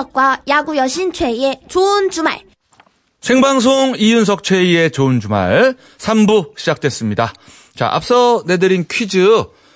[0.00, 2.40] 이윤석과 야구 여신 최희의 좋은 주말.
[3.20, 7.32] 생방송 이윤석 최희의 좋은 주말 3부 시작됐습니다.
[7.74, 9.26] 자, 앞서 내드린 퀴즈.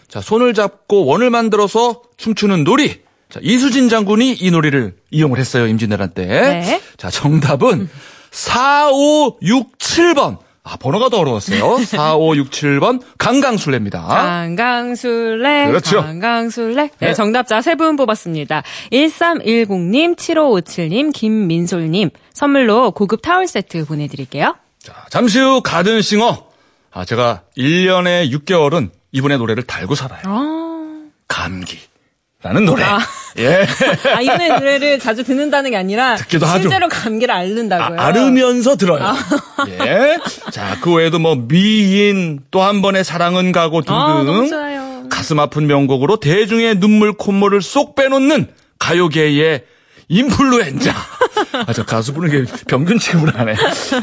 [0.09, 3.01] 자, 손을 잡고 원을 만들어서 춤추는 놀이.
[3.31, 5.67] 자, 이수진 장군이 이 놀이를 이용을 했어요.
[5.67, 6.27] 임진왜란 때.
[6.27, 6.83] 네.
[6.97, 7.89] 자, 정답은
[8.31, 10.39] 4567번.
[10.63, 11.77] 아, 번호가 더 어려웠어요.
[11.79, 14.01] 4567번 강강술래입니다.
[14.07, 15.67] 강강술래.
[15.69, 16.03] 그렇죠.
[16.03, 16.91] 강강술래.
[16.99, 17.15] 네, 네.
[17.15, 18.63] 정답자 세 분 뽑았습니다.
[18.93, 22.11] 1310님, 7557님, 김민솔님.
[22.35, 24.55] 선물로 고급 타월 세트 보내드릴게요.
[24.83, 26.47] 자, 잠시 후 가든싱어.
[26.93, 30.21] 아, 제가 1년에 6개월은 이분의 노래를 달고 살아요.
[30.25, 31.79] 아, 감기
[32.43, 32.83] 라는 노래.
[32.85, 32.99] 아.
[33.39, 33.67] 예.
[34.17, 36.63] 아 이분의 노래를 자주 듣는다는 게 아니라 듣기도 하죠.
[36.63, 38.01] 실제로 감기를 앓는다고요.
[38.01, 39.15] 아, 앓으면서 들어요.
[39.69, 40.19] 예.
[40.51, 45.05] 자, 그 외에도 뭐 미인 또 한 번의 사랑은 가고 등등 아, 너무 좋아요.
[45.11, 49.65] 가슴 아픈 명곡으로 대중의 눈물 콧물을 쏙 빼놓는 가요계의
[50.11, 50.93] 인플루엔자.
[51.67, 53.55] 아, 저 가수 부르는 게 병균 취급을 하네.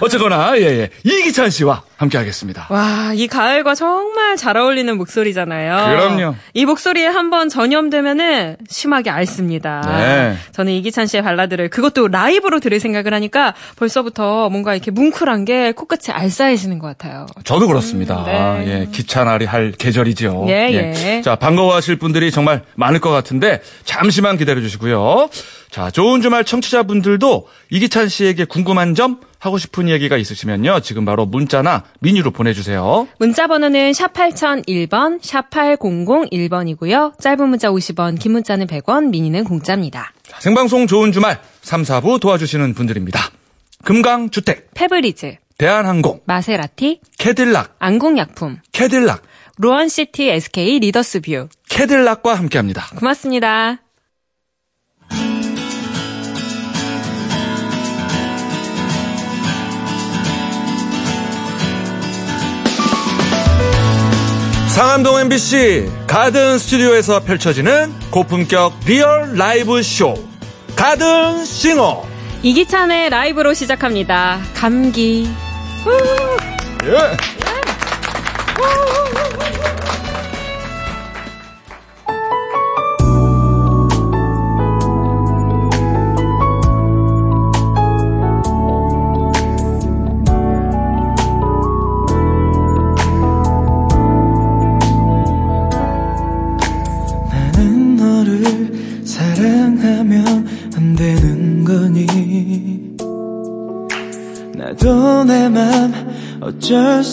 [0.02, 0.90] 어쨌거나, 예, 예.
[1.04, 2.68] 이기찬 씨와 함께 하겠습니다.
[2.70, 5.98] 와, 이 가을과 정말 잘 어울리는 목소리잖아요.
[6.18, 6.36] 그럼요.
[6.54, 9.82] 이 목소리에 한번 전염되면은 심하게 앓습니다.
[9.86, 10.38] 네.
[10.54, 16.14] 저는 이기찬 씨의 발라드를 그것도 라이브로 들을 생각을 하니까 벌써부터 뭔가 이렇게 뭉클한 게 코끝이
[16.14, 17.26] 알싸해지는 것 같아요.
[17.44, 18.20] 저도 그렇습니다.
[18.20, 18.68] 음, 네.
[18.68, 20.46] 예, 기차날이 할 계절이죠.
[20.48, 21.22] 예, 예.
[21.22, 25.30] 자, 반가워하실 분들이 정말 많을 것 같은데 잠시만 기다려 주시고요.
[25.78, 30.80] 자, 좋은 주말 청취자분들도 이기찬 씨에게 궁금한 점 하고 싶은 얘기가 있으시면요.
[30.80, 33.08] 지금 바로 문자나 미니로 보내주세요.
[33.20, 37.20] 문자 번호는 샵 8001번, 샵 8001번이고요.
[37.20, 40.14] 짧은 문자 50원, 긴 문자는 100원, 미니는 공짜입니다.
[40.24, 43.20] 자, 생방송 좋은 주말 3, 4부 도와주시는 분들입니다.
[43.84, 49.22] 금강주택, 페브리즈, 대한항공, 마세라티, 캐딜락, 안국약품, 캐딜락,
[49.58, 51.50] 루원시티 SK 리더스뷰.
[51.70, 52.88] 캐딜락과 함께합니다.
[52.96, 53.78] 고맙습니다.
[64.78, 70.14] 상암동 MBC 가든 스튜디오에서 펼쳐지는 고품격 리얼 라이브 쇼
[70.76, 72.04] 가든 싱어
[72.44, 74.40] 이기찬의 라이브로 시작합니다.
[74.54, 75.28] 감기.
[76.84, 77.18] 예.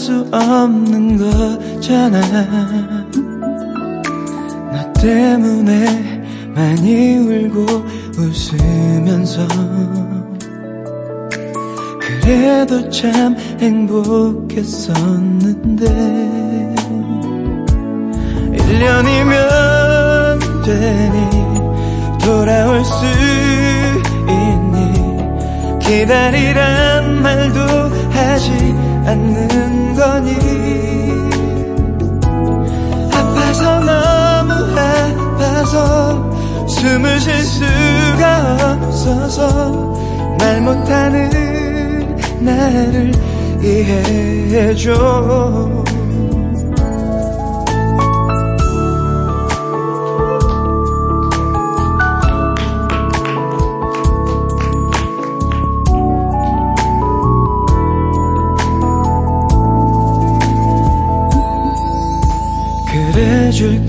[0.04, 2.20] 수 없는 거잖아.
[4.70, 6.22] 너 때문에
[6.54, 7.65] 많이 울고
[8.19, 9.48] 웃으면서.
[12.03, 14.75] 그래도 참 행복했었는데.
[18.59, 19.32] 1년이면
[20.66, 21.16] 되니
[22.22, 22.92] 돌아올 수
[24.28, 25.78] 있니?
[25.78, 27.59] 기다리란 말도
[28.10, 28.53] 하지
[29.06, 29.53] 않는
[30.04, 30.37] 거니
[33.10, 39.97] 아파서 너무 아파서 숨을 쉴 수가 없어서
[40.38, 43.12] 말 못하는 나를
[43.62, 44.92] 이해해줘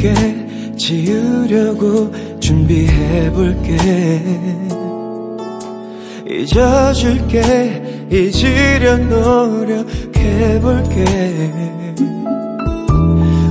[0.05, 4.21] 그래줄게 지우려고 준비해볼게.
[6.29, 9.95] 잊어줄게 잊으려 노력해볼게.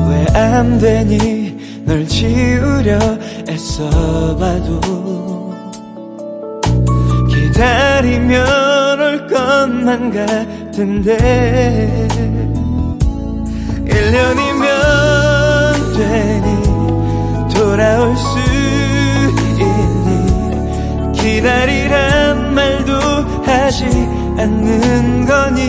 [0.08, 2.98] 왜 안 되니 널 지우려
[3.48, 4.80] 애써봐도.
[7.30, 11.16] 기다리면 올 것만 같은데.
[13.86, 14.53] 1년이면
[15.96, 18.38] 되니 돌아올 수
[19.60, 21.12] 있니?
[21.12, 22.92] 기다리란 말도
[23.46, 23.84] 하지
[24.38, 25.62] 않는 거니?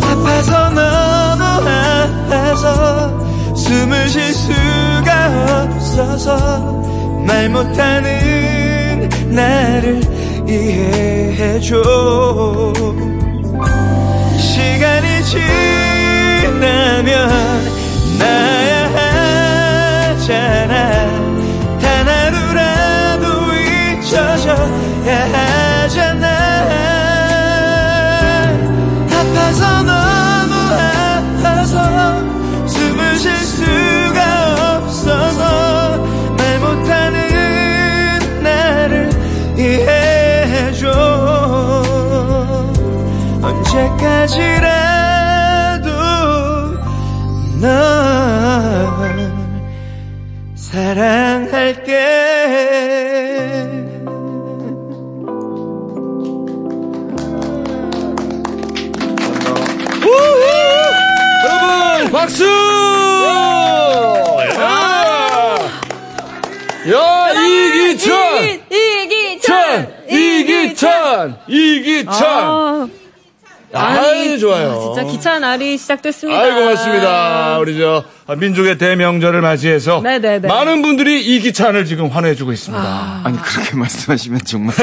[0.00, 6.60] 아파서 너무 아파서 숨을 쉴 수가 없어서
[7.26, 10.00] 말 못하는 나를
[10.48, 11.82] 이해해줘.
[14.38, 15.69] 시간이 지
[44.30, 45.90] 때까지라도
[47.60, 47.70] 널
[50.54, 51.90] 사랑할게.
[61.42, 62.44] 여러분 박수!
[64.56, 64.62] 야,
[66.92, 68.12] 야 이기천,
[68.70, 69.50] 이기천!
[70.08, 72.20] 이기천, 이기천.
[72.22, 72.88] 아,
[73.72, 74.09] 아유
[74.40, 74.70] 좋아요.
[74.72, 76.40] 아, 진짜 기차한 날이 시작됐습니다.
[76.40, 77.58] 아이 고맙습니다.
[77.58, 78.02] 우리 저
[78.36, 80.48] 민족의 대명절을 맞이해서 네네네.
[80.48, 82.82] 많은 분들이 이 기찬을 지금 환호해주고 있습니다.
[83.24, 84.74] 아 니 그렇게 말씀하시면 정말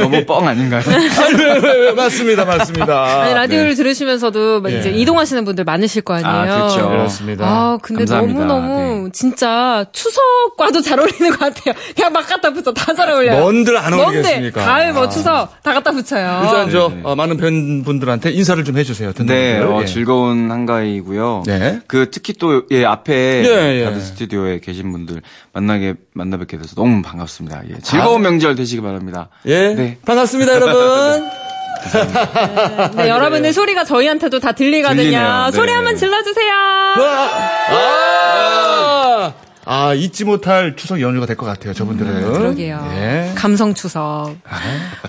[0.00, 0.82] 너무 뻥 아닌가요?
[0.86, 1.04] 아니,
[1.42, 3.22] 왜, 왜, 왜, 맞습니다, 맞습니다.
[3.22, 4.78] 아니, 라디오를 들으시면서도 막 예.
[4.78, 6.28] 이제 이동하시는 분들 많으실 거 아니에요.
[6.30, 6.88] 아, 그렇죠.
[6.88, 7.44] 그렇습니다.
[7.46, 8.44] 아, 근데 감사합니다.
[8.46, 9.10] 너무 너무 네.
[9.12, 11.74] 진짜 추석과도 잘 어울리는 것 같아요.
[11.94, 13.40] 그냥 막 갖다 붙여 다 잘 어울려요.
[13.40, 13.92] 뭔들 안?
[13.92, 14.64] 어울리겠습니까?
[14.64, 15.08] 가을 뭐 아.
[15.08, 16.40] 추석 다 갖다 붙여요.
[16.44, 17.00] 일단 저 네.
[17.04, 19.12] 어, 많은 팬분들한테 인사를 좀 해주세요.
[19.12, 19.58] 듣는 네.
[19.60, 19.86] 어, 예.
[19.86, 21.44] 즐거운 한가위고요.
[21.46, 21.80] 네.
[21.86, 23.84] 그 특히 또 예, 앞에 예, 예.
[23.84, 25.22] 가드 스튜디오에 계신 분들
[25.52, 27.62] 만나게 만나 뵙게 돼서 너무 반갑습니다.
[27.70, 29.28] 예, 즐거운 명절 되시기 바랍니다.
[29.46, 29.74] 예.
[29.74, 29.98] 네.
[30.04, 31.30] 반갑습니다, 여러분.
[32.96, 35.02] 네, 여러분의 소리가 저희한테도 다 들리거든요.
[35.02, 35.44] 들리네요.
[35.46, 35.52] 네.
[35.52, 36.52] 소리 한번 질러주세요.
[36.52, 37.30] 아,
[37.70, 39.32] 아,
[39.96, 42.10] 잊지 못할 추석 연휴가 될 것 같아요, 저분들은.
[42.24, 42.88] 음, 그러게요.
[42.92, 43.32] 예.
[43.36, 44.34] 감성 추석.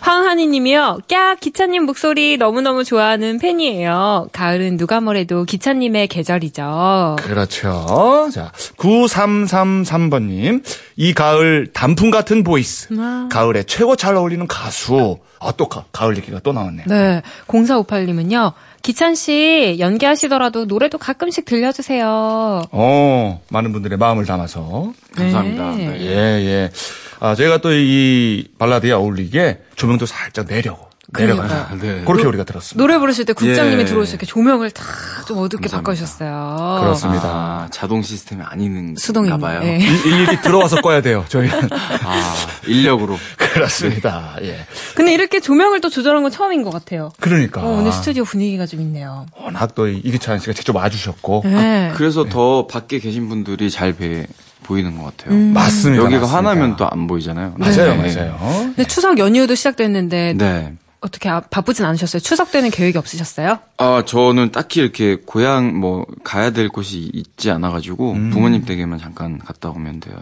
[0.01, 0.99] 황한이 님이요.
[1.09, 4.27] 깍, 기찬님 목소리 너무너무 좋아하는 팬이에요.
[4.31, 7.15] 가을은 누가 뭐래도 기찬님의 계절이죠.
[7.19, 8.29] 그렇죠.
[8.31, 10.63] 자, 9333번님.
[10.97, 12.87] 이 가을 단풍 같은 voice.
[12.97, 13.27] 아.
[13.31, 15.17] 가을에 최고 잘 어울리는 가수.
[15.39, 16.85] 아, 또 가, 가을 얘기가 또 나왔네요.
[16.87, 17.21] 네.
[17.47, 18.53] 0458님은요.
[18.83, 22.63] 기찬 씨 연기하시더라도 노래도 가끔씩 들려주세요.
[22.71, 24.93] 어, 많은 분들의 마음을 담아서.
[25.15, 25.71] 감사합니다.
[25.75, 25.87] 네.
[25.87, 26.01] 네.
[26.01, 26.71] 예, 예.
[27.19, 30.90] 아, 저희가 또 이 발라드에 어울리게 조명도 살짝 내려고.
[31.17, 31.47] 내려가요.
[31.47, 31.79] 그러니까요.
[31.99, 32.03] 네.
[32.05, 32.81] 그렇게 우리가 들었습니다.
[32.81, 33.85] 노래 부르실 때 국장님이 예.
[33.85, 34.83] 들어오셔서 이렇게 조명을 다
[35.27, 35.69] 좀 어둡게.
[35.69, 36.79] 바꿔주셨어요.
[36.81, 37.27] 그렇습니다.
[37.27, 39.37] 아, 자동 시스템이 아니는 수동입니다.
[39.37, 39.61] 봐요.
[39.63, 39.77] 예.
[39.77, 41.69] 일- 일일이 들어와서 꺼야 돼요, 저희는.
[42.03, 42.33] 아,
[42.67, 43.17] 인력으로.
[43.37, 44.35] 그렇습니다.
[44.41, 44.65] 예.
[44.95, 47.11] 근데 이렇게 조명을 또 조절한 건 처음인 것 같아요.
[47.19, 47.61] 그러니까.
[47.61, 49.25] 어, 오늘 스튜디오 분위기가 좀 있네요.
[49.39, 51.43] 워낙 또 이- 이기찬 씨가 직접 와주셨고.
[51.45, 51.91] 네.
[51.95, 54.25] 그래서 더 밖에 계신 분들이 잘 배,
[54.63, 55.35] 보이는 것 같아요.
[55.35, 55.53] 음.
[55.53, 56.03] 맞습니다.
[56.03, 56.37] 여기가 맞습니다.
[56.49, 57.53] 화나면 또 안 보이잖아요.
[57.57, 58.15] 맞아요, 네.
[58.15, 58.37] 맞아요.
[58.75, 60.73] 근데 추석 연휴도 시작됐는데 네.
[61.01, 62.21] 어떻게 아- 바쁘진 않으셨어요?
[62.21, 63.59] 추석 때는 계획이 없으셨어요?
[63.77, 69.69] 아, 저는 딱히 이렇게 고향 뭐 가야 될 곳이 있지 않아가지고 부모님 댁에만 잠깐 갔다
[69.69, 70.15] 오면 돼요.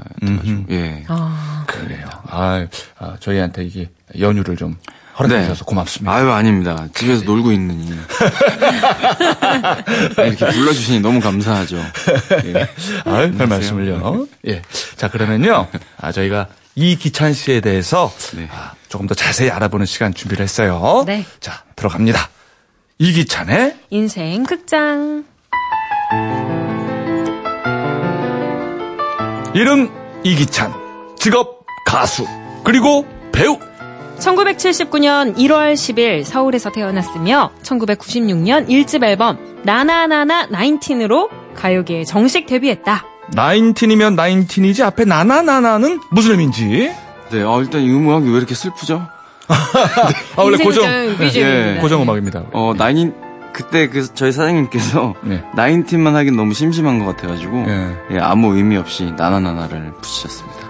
[0.72, 1.04] 예.
[1.10, 2.08] 아, 그래요.
[2.28, 2.66] 아,
[2.98, 4.78] 아, 저희한테 이게 연휴를 좀
[5.20, 6.14] 허락해 주셔서 고맙습니다.
[6.14, 6.88] 아유 아닙니다.
[6.96, 7.92] 집에서 놀고 있느니
[10.18, 11.76] 이렇게 불러주시니 너무 감사하죠.
[12.46, 12.70] 예.
[13.04, 14.28] 아유, 별 말씀을요.
[14.48, 14.62] 예.
[14.96, 15.68] 자, 그러면요.
[16.00, 18.48] 아, 저희가 이기찬 씨에 대해서 네.
[18.52, 21.04] 아, 조금 더 자세히 알아보는 시간 준비를 했어요.
[21.06, 21.26] 네.
[21.40, 22.30] 자, 들어갑니다.
[23.00, 25.26] 이기찬의 인생 극장.
[29.54, 29.90] 이름
[30.24, 30.74] 이기찬,
[31.18, 32.26] 직업 가수,
[32.64, 33.58] 그리고 배우.
[34.20, 43.09] 1979년 1월 10일 서울에서 태어났으며 1996년 1집 앨범 나나나나 19으로 가요계에 정식 데뷔했다.
[43.34, 46.92] 나인틴이면 나인틴이지 앞에 나나나나는 무슨 의미인지.
[47.32, 49.08] 네, 어, 일단 이 음악이 왜 이렇게 슬프죠?
[49.48, 50.86] 아, 원래 고정.
[50.86, 51.78] 예.
[51.82, 52.44] 고정 음악입니다.
[52.54, 53.14] 어, 나인
[53.52, 55.44] 그때 그 저희 사장님께서 네.
[55.56, 57.98] 나인틴만 하긴 너무 심심한 것 같아가지고 예.
[58.12, 60.70] 예, 아무 의미 없이 나나나나를 붙이셨습니다.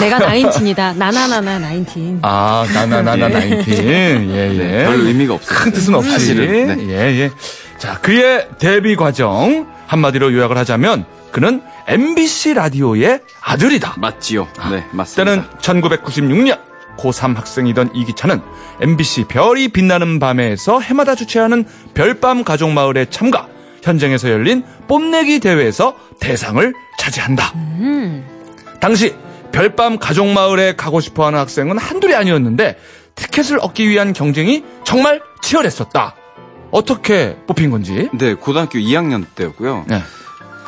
[0.00, 0.94] 내가 나인틴이다.
[0.94, 2.20] 나나나나 나인틴.
[2.22, 3.84] 아, 나나나나 나인틴.
[3.84, 4.48] 예, 예.
[4.56, 5.58] 네, 별 의미가 없어요.
[5.58, 6.10] 큰 뜻은 없이.
[6.10, 6.86] 사실은.
[6.86, 6.88] 네.
[6.88, 7.30] 예, 예.
[7.78, 13.94] 자, 그의 데뷔 과정 한마디로 요약을 하자면 그는 MBC 라디오의 아들이다.
[13.98, 14.46] 맞지요?
[14.70, 15.24] 네, 맞습니다.
[15.24, 16.60] 때는 1996년
[16.98, 18.40] 고3 학생이던 이기찬은
[18.80, 23.48] MBC 별이 빛나는 밤에서 해마다 주최하는 별밤 가족 마을에 참가,
[23.82, 27.54] 현장에서 열린 뽐내기 대회에서 대상을 차지한다.
[28.78, 29.14] 당시
[29.52, 32.76] 별밤 가족 마을에 가고 싶어 하는 학생은 한둘이 아니었는데
[33.14, 36.14] 티켓을 얻기 위한 경쟁이 정말 치열했었다.
[36.70, 38.08] 어떻게 뽑힌 건지.
[38.12, 39.84] 네, 고등학교 2학년 때였고요.
[39.88, 40.02] 네.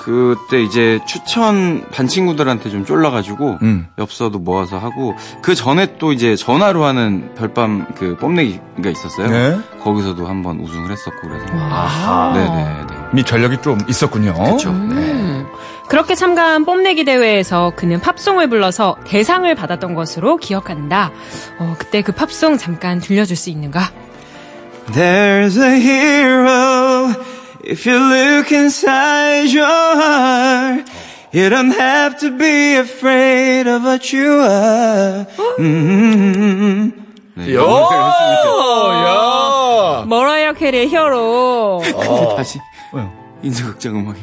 [0.04, 3.86] 그때 이제 추천 반 친구들한테 좀 쫄라가지고 음.
[3.96, 9.28] 엽서도 모아서 하고 그 전에 또 이제 전화로 하는 별밤 그 뽐내기가 있었어요.
[9.30, 9.58] 네.
[9.82, 12.34] 거기서도 한번 우승을 했었고 그래서 아하.
[12.34, 12.86] 네네네.
[13.14, 14.34] 이미 전력이 좀 있었군요.
[14.34, 14.68] 그쵸.
[14.68, 15.46] 음.
[15.88, 21.12] 그렇게 참가한 뽐내기 대회에서 그는 팝송을 불러서 대상을 받았던 것으로 기억한다.
[21.58, 23.90] 어, 그때 그 팝송 잠깐 들려줄 수 있는가?
[24.92, 27.33] There's a hero
[27.66, 30.88] if you look inside your heart.
[31.32, 35.26] You don't have to be afraid of what you are.
[37.34, 37.56] 네.
[37.56, 37.60] 야,
[39.02, 40.04] 야.
[40.06, 41.82] 머라이어 캐리의 히어로.
[41.94, 42.36] 어.
[42.36, 42.60] 다시
[42.92, 43.12] 왜요?
[43.42, 44.20] 인수극장 음악이.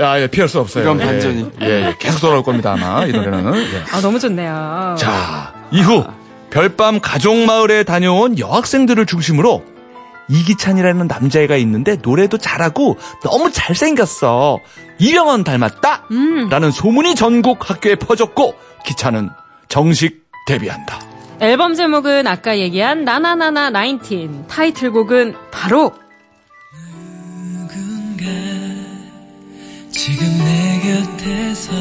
[0.00, 0.82] 야, 예, 피할 수 없어요.
[0.82, 1.50] 이런 예, 반전이.
[1.62, 3.54] 예, 예, 계속 돌아올 겁니다, 아마, 이 노래는.
[3.54, 3.84] 예.
[3.92, 4.96] 아, 너무 좋네요.
[4.98, 6.04] 자, 이후
[6.50, 9.75] 별밤 가족마을에 다녀온 여학생들을 중심으로
[10.28, 14.58] 이기찬이라는 남자애가 있는데 노래도 잘하고 너무 잘생겼어.
[14.98, 16.04] 이병헌 닮았다?
[16.10, 16.48] 음.
[16.48, 18.54] 라는 소문이 전국 학교에 퍼졌고
[18.84, 19.30] 기찬은
[19.68, 21.00] 정식 데뷔한다.
[21.40, 24.46] 앨범 제목은 아까 얘기한 나나나나 19.
[24.48, 25.92] 타이틀곡은 바로
[27.68, 28.24] 누군가
[29.90, 30.80] 지금 내
[31.18, 31.72] 곁에서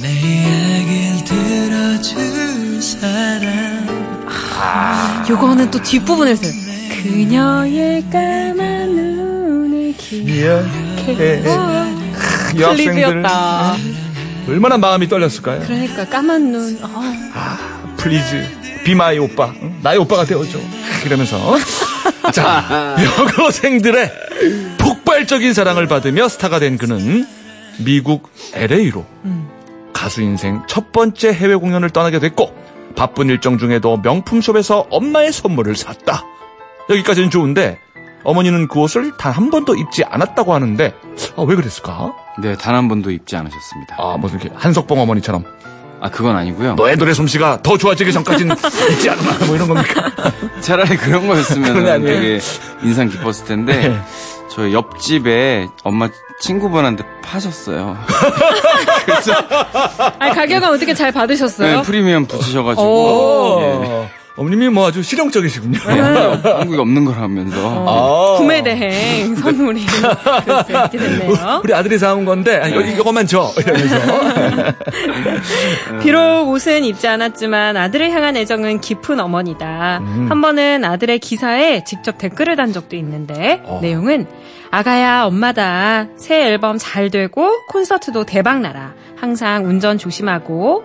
[0.00, 3.88] 내 이야기를 들어줄 사람
[5.28, 11.42] 요거는 또 뒷부분에서 그녀의 까만 눈을 기억해.
[12.56, 13.76] 이 학생들 please였다.
[14.48, 15.60] 얼마나 마음이 떨렸을까요?
[15.60, 16.78] 그러니까 까만 눈.
[16.82, 16.88] 어.
[17.98, 18.46] please
[18.84, 19.78] be my 오빠 응?
[19.82, 20.58] 나의 오빠가 되어줘
[21.04, 21.56] 이러면서
[22.32, 24.12] 자 여고생들의
[24.78, 27.26] 폭발적인 사랑을 받으며 스타가 된 그는
[27.84, 29.04] 미국 LA로
[29.92, 32.54] 가수 인생 첫 번째 해외 공연을 떠나게 됐고
[32.96, 36.24] 바쁜 일정 중에도 명품 숍에서 엄마의 선물을 샀다
[36.90, 37.78] 여기까지는 좋은데
[38.24, 40.92] 어머니는 그 옷을 단 한 번도 입지 않았다고 하는데
[41.36, 42.12] 아, 왜 그랬을까?
[42.40, 43.96] 네, 단 한 번도 입지 않으셨습니다.
[43.98, 45.44] 아 무슨 이렇게 한석봉 어머니처럼
[46.00, 46.74] 아, 그건 아니고요.
[46.74, 48.54] 너의 노래 솜씨가 더 좋아지기 전까지는
[48.92, 50.10] 입지 않나 뭐 이런 겁니까?
[50.60, 52.04] 차라리 그런 거 거였으면?
[52.04, 52.40] 되게
[52.82, 54.00] 인상 깊었을 텐데 네.
[54.50, 56.08] 저희 옆집에 엄마
[56.40, 57.96] 친구분한테 파셨어요.
[60.18, 61.76] 아니, 가격은 어떻게 잘 받으셨어요?
[61.78, 63.60] 네, 프리미엄 붙이셔가지고 오.
[63.84, 64.08] 예.
[64.38, 65.78] 어, 어머님이 뭐 아주 실용적이시군요.
[65.80, 68.38] 한국에 없는 거라면서 아.
[68.38, 69.84] 구매 대행 선물이
[70.44, 71.60] 그래서 이렇게 됐네요.
[71.64, 73.96] 우리 아들이 사온 건데 아니, 이거- 이거만 줘 이러면서
[76.00, 80.00] 비록 옷은 입지 않았지만 아들을 향한 애정은 깊은 어머니다.
[80.28, 83.80] 한 번은 아들의 기사에 직접 댓글을 단 적도 있는데 어.
[83.82, 84.26] 내용은
[84.70, 88.92] 아가야 엄마다 새 앨범 잘 되고 콘서트도 대박 나라.
[89.16, 90.84] 항상 운전 조심하고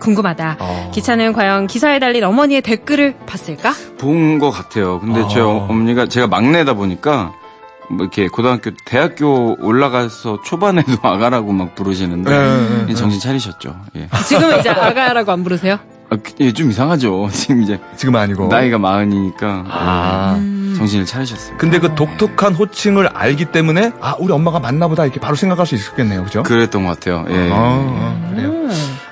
[0.00, 0.56] 궁금하다.
[0.60, 0.90] 어.
[0.94, 3.72] 기차는 과연 기사에 달린 어머니의 댓글을 봤을까?
[3.98, 4.98] 본 것 같아요.
[5.00, 5.28] 근데 아.
[5.28, 7.32] 저희 어- 어머니가 제가 막내다 보니까
[7.90, 13.76] 뭐 이렇게 고등학교, 대학교 올라가서 초반에도 아가라고 막 부르시는데 네, 네, 정신 차리셨죠.
[13.96, 14.08] 예.
[14.26, 15.78] 지금은 이제 아가라고 안 부르세요?
[16.10, 17.28] 아, 그- 예, 좀 이상하죠.
[17.32, 20.34] 지금 이제 지금은 아니고 나이가 마흔이니까 아
[20.76, 21.56] 정신을 차리셨어요.
[21.56, 25.74] 근데 그 독특한 호칭을 알기 때문에 아 우리 엄마가 맞나 보다 이렇게 바로 생각할 수
[25.76, 26.42] 있었겠네요 그죠?
[26.42, 27.24] 그랬던 것 같아요.
[27.30, 27.50] 예.
[27.52, 28.52] 아, 아, 그래요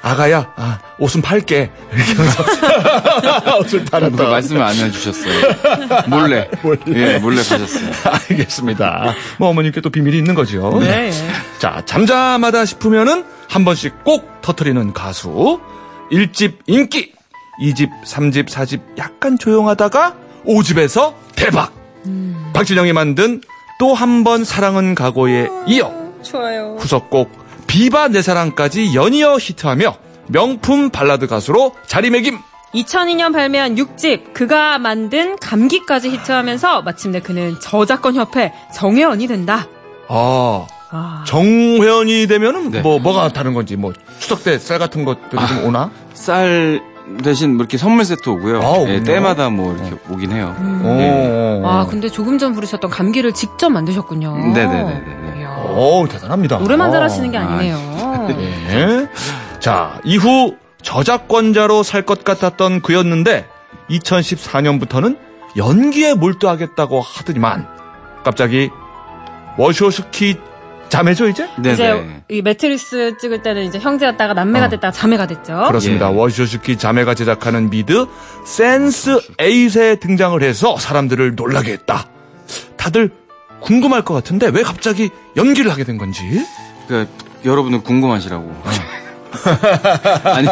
[0.03, 5.33] 아가야 아, 옷은 팔게 이렇게 하면서 옷을 팔았다 말씀을 안 해주셨어요.
[6.09, 6.49] 몰래.
[6.89, 7.91] 예, 몰래 가셨어요.
[8.29, 11.13] 알겠습니다 뭐 어머님께 또 비밀이 있는 거죠 네.
[11.59, 15.61] 자, 잠잠하다 싶으면은 한 번씩 꼭 터트리는 가수.
[16.11, 17.13] 1집 인기,
[17.63, 20.15] 2집, 3집, 4집 약간 조용하다가
[20.47, 21.73] 5집에서 대박.
[22.53, 23.41] 박진영이 만든
[23.79, 25.93] 또 한 번 사랑은 각오에 이어
[26.23, 26.77] 좋아요.
[26.79, 27.42] 후속곡
[27.73, 29.95] 비바 내 사랑까지 연이어 히트하며
[30.29, 32.39] 명품 발라드 가수로 자리매김.
[32.75, 39.67] 2002년 발매한 6집 그가 만든 감기까지 히트하면서 마침내 그는 저작권 협회 정회원이 된다.
[40.09, 42.81] 아, 아, 정회원이 되면은 네.
[42.83, 45.91] 뭐 뭐가 다른 건지 뭐 추석 때 쌀 같은 것들이 좀 오나?
[46.13, 46.83] 쌀
[47.25, 48.61] 대신 뭐 이렇게 선물 세트 오고요.
[48.63, 49.05] 아, 예, 오군요.
[49.05, 50.55] 때마다 뭐 이렇게 오긴 해요.
[50.85, 51.67] 오.
[51.67, 54.53] 아 근데 조금 전 부르셨던 감기를 직접 만드셨군요.
[54.53, 55.73] 네네네 네.
[55.75, 56.59] 오, 대단합니다.
[56.59, 56.93] 노래만 어.
[56.93, 58.27] 잘하시는 게 아니네요.
[58.71, 59.09] 예.
[59.61, 63.47] 자, 이후 저작권자로 살 것 같았던 그였는데
[63.91, 65.17] 2014년부터는
[65.57, 67.67] 연기에 몰두하겠다고 하더니만
[68.25, 68.71] 갑자기
[69.59, 70.37] 워쇼스키
[70.89, 71.49] 자매죠 이제?
[71.57, 71.73] 네네.
[71.75, 74.69] 이제 이 매트릭스 찍을 때는 이제 형제였다가 남매가 어.
[74.69, 75.65] 됐다가 자매가 됐죠.
[75.69, 76.11] 그렇습니다.
[76.13, 76.17] 예.
[76.17, 78.07] 워쇼스키 자매가 제작하는 미드
[78.45, 82.07] 센스 8에 등장을 해서 사람들을 놀라게 했다.
[82.77, 83.11] 다들
[83.63, 86.45] 궁금할 것 같은데 왜 갑자기 연기를 하게 된 건지?
[86.87, 87.11] 그러니까
[87.45, 88.53] 여러분들 궁금하시라고.
[90.25, 90.49] 아니,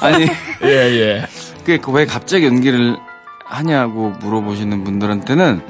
[0.00, 0.28] 아니,
[0.62, 1.26] 예,
[1.66, 1.78] 예.
[1.78, 2.96] 그왜 갑자기 연기를
[3.46, 5.62] 하냐고 물어보시는 분들한테는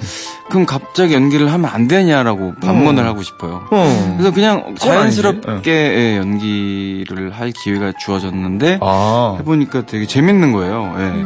[0.49, 3.67] 그럼 갑자기 연기를 하면 안 되냐라고 반문을 하고 싶어요.
[3.71, 4.15] 어.
[4.17, 5.71] 그래서 그냥 자연스럽게 아니지.
[5.71, 9.37] 예, 연기를 할 기회가 주어졌는데 아.
[9.41, 10.95] 해보니까 되게 재밌는 거예요.
[10.99, 11.25] 예.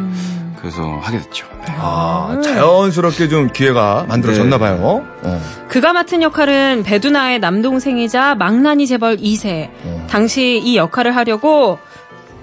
[0.61, 1.47] 그래서 하게 됐죠.
[1.79, 4.59] 아, 자연스럽게 좀 기회가 만들어졌나 네.
[4.59, 5.07] 봐요.
[5.23, 5.43] 어.
[5.69, 9.71] 그가 맡은 역할은 배두나의 남동생이자 망나니 재벌 2세.
[9.85, 10.07] 어.
[10.11, 11.79] 당시 이 역할을 하려고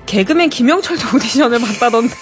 [0.05, 2.13] 개그맨 김영철도 오디션을 봤다던데.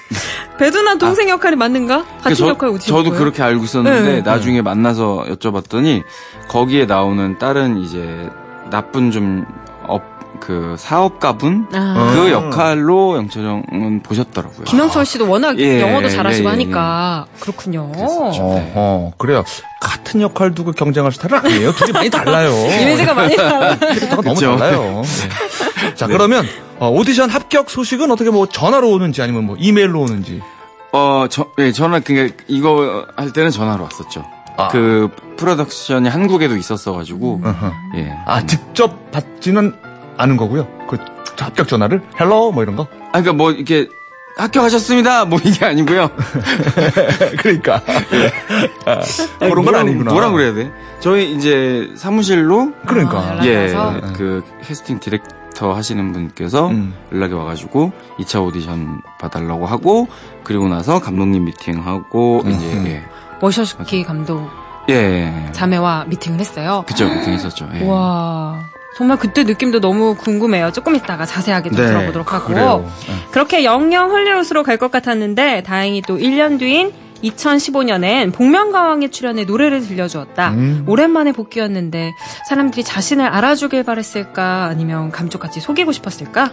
[0.58, 2.04] 배두나 동생 역할이 맞는가?
[2.22, 2.96] 같은 저, 역할 오디션.
[2.96, 3.18] 저도 거예요?
[3.18, 4.20] 그렇게 알고 있었는데 네, 네.
[4.22, 6.02] 나중에 만나서 여쭤봤더니
[6.48, 8.30] 거기에 나오는 다른 이제
[8.70, 9.67] 나쁜 좀 업,
[10.40, 12.12] 그 사업가분 아.
[12.14, 14.64] 그 역할로 영철형은 보셨더라고요.
[14.64, 17.90] 김영철 씨도 워낙 예, 영어도 잘하시고 예, 예, 하니까 그렇군요.
[17.92, 18.42] 그랬었죠.
[18.42, 19.44] 어, 어, 그래요.
[19.80, 21.72] 같은 역할 두고 경쟁할 스타일은 아니에요.
[21.72, 22.50] 둘이 많이 달라요.
[22.82, 23.78] 이미지가 많이 달라.
[23.78, 24.40] 캐릭터가 너무.
[24.40, 25.02] 달라요.
[25.04, 25.94] 네.
[25.94, 26.46] 자, 그러면
[26.78, 30.40] 어, 오디션 합격 소식은 어떻게 뭐 전화로 오는지 아니면 뭐 이메일로 오는지.
[30.92, 34.24] 어, 저, 예, 전화, 그게, 이거 할 때는 전화로 왔었죠.
[34.56, 34.68] 아.
[34.68, 37.42] 그, 프로덕션이 한국에도 있었어가지고.
[37.96, 38.16] 예.
[38.26, 39.74] 아, 직접 받지는
[40.18, 40.66] 않은 거고요.
[40.88, 40.98] 그
[41.38, 42.86] 합격 전화를 hello 뭐 이런 거.
[43.12, 43.88] 아, 그니까 뭐, 이렇게,
[44.36, 45.24] 합격하셨습니다!
[45.26, 46.10] 뭐 이게 아니고요.
[47.38, 47.82] 그러니까
[48.84, 49.00] 아,
[49.38, 50.12] 그런 건 뭐라- 아니구나.
[50.12, 50.70] 뭐라 그래야 돼?
[51.00, 53.18] 저희 이제 사무실로, 그러니까.
[53.18, 53.74] 아, 연락이 예?
[54.16, 56.94] 그, 캐스팅 디렉터 하시는 분께서 음.
[57.12, 60.08] 연락이 와가지고, 2차 오디션 봐달라고 하고,
[60.44, 62.50] 그리고 나서 감독님 미팅하고, 음.
[62.50, 63.02] 이제, 예.
[63.40, 64.48] 워쇼스키 감독
[64.88, 65.52] 예, 예.
[65.52, 66.84] 자매와 미팅을 했어요.
[66.88, 67.68] 그쵸, 미팅 했었죠.
[67.74, 67.86] 예.
[67.86, 68.58] 와.
[68.96, 70.72] 정말 그때 느낌도 너무 궁금해요.
[70.72, 72.46] 조금 이따가 자세하게 좀 네, 들어보도록 하고.
[72.48, 72.90] 그래요.
[73.30, 76.92] 그렇게 영영 헐리우드로 갈 것 같았는데 다행히 또 1년 뒤인
[77.22, 80.50] 2015년엔 복면가왕에 출연해 노래를 들려주었다.
[80.50, 80.84] 음.
[80.86, 82.12] 오랜만에 복귀였는데
[82.48, 86.50] 사람들이 자신을 알아주길 바랬을까 아니면 감쪽같이 속이고 싶었을까?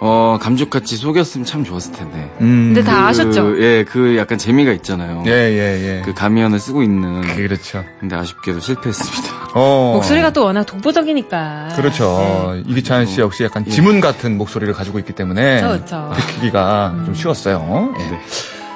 [0.00, 2.28] 어, 감쪽같이 속였으면 참 좋았을 텐데.
[2.40, 2.72] 음.
[2.74, 3.62] 근데 다 그, 아셨죠?
[3.62, 5.22] 예, 그 약간 재미가 있잖아요.
[5.26, 6.02] 예, 예, 예.
[6.04, 7.22] 그 가미연을 쓰고 있는.
[7.36, 7.84] 그렇죠.
[8.00, 9.31] 근데 아쉽게도 실패했습니다.
[9.54, 9.92] 어.
[9.96, 11.68] 목소리가 또 워낙 독보적이니까.
[11.76, 12.52] 그렇죠.
[12.54, 12.62] 네.
[12.66, 13.70] 이기찬 씨 역시 약간 예.
[13.70, 16.10] 지문 같은 목소리를 가지고 있기 때문에 그렇죠.
[16.14, 17.94] 듣기가 좀 쉬웠어요.
[17.98, 18.02] 예.
[18.02, 18.20] 네.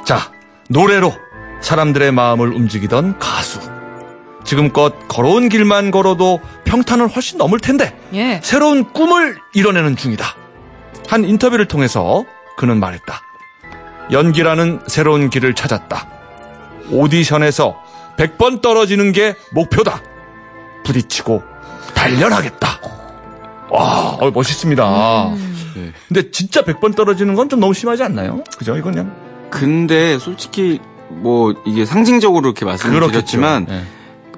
[0.05, 0.31] 자,
[0.69, 1.12] 노래로
[1.61, 3.61] 사람들의 마음을 움직이던 가수.
[4.45, 8.41] 지금껏 걸어온 길만 걸어도 평탄을 훨씬 넘을 텐데 예.
[8.45, 10.25] 새로운 꿈을 이뤄내는 중이다.
[11.09, 12.25] 한 인터뷰를 통해서
[12.57, 13.21] 그는 말했다.
[14.12, 16.07] 연기라는 새로운 길을 찾았다.
[16.91, 17.77] 오디션에서
[18.17, 20.01] 100번 떨어지는 게 목표다.
[20.87, 21.42] 부딪히고
[21.94, 22.68] 단련하겠다.
[23.70, 25.31] 와, 어, 멋있습니다.
[25.75, 25.92] 네.
[26.09, 28.42] 근데 진짜 100번 떨어지는 건 좀 너무 심하지 않나요?
[28.57, 28.77] 그죠?
[28.77, 29.12] 이건 그냥
[29.51, 33.83] 근데 솔직히 뭐 이게 상징적으로 이렇게 말씀을 드렸지만 예.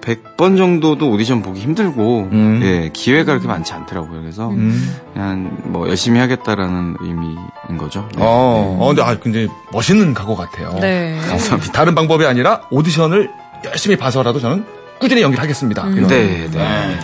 [0.00, 2.61] 100번 정도도 오디션 보기 힘들고 음.
[2.62, 4.20] 예, 기회가 그렇게 많지 않더라고요.
[4.22, 4.96] 그래서 음.
[5.12, 7.37] 그냥 뭐 열심히 하겠다라는 의미인
[7.78, 8.08] 거죠.
[8.14, 8.22] 네.
[8.22, 10.76] 어, 어, 근데 아, 굉장히 멋있는 각오 같아요.
[10.80, 11.18] 네.
[11.28, 11.72] 감사합니다.
[11.72, 13.30] 다른 방법이 아니라 오디션을
[13.66, 14.64] 열심히 봐서라도 저는
[14.98, 15.87] 꾸준히 연기를 하겠습니다.
[15.88, 16.06] 이런.
[16.08, 16.98] 네, 네.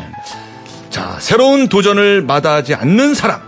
[0.90, 3.40] 자, 새로운 도전을 마다하지 않는 사람.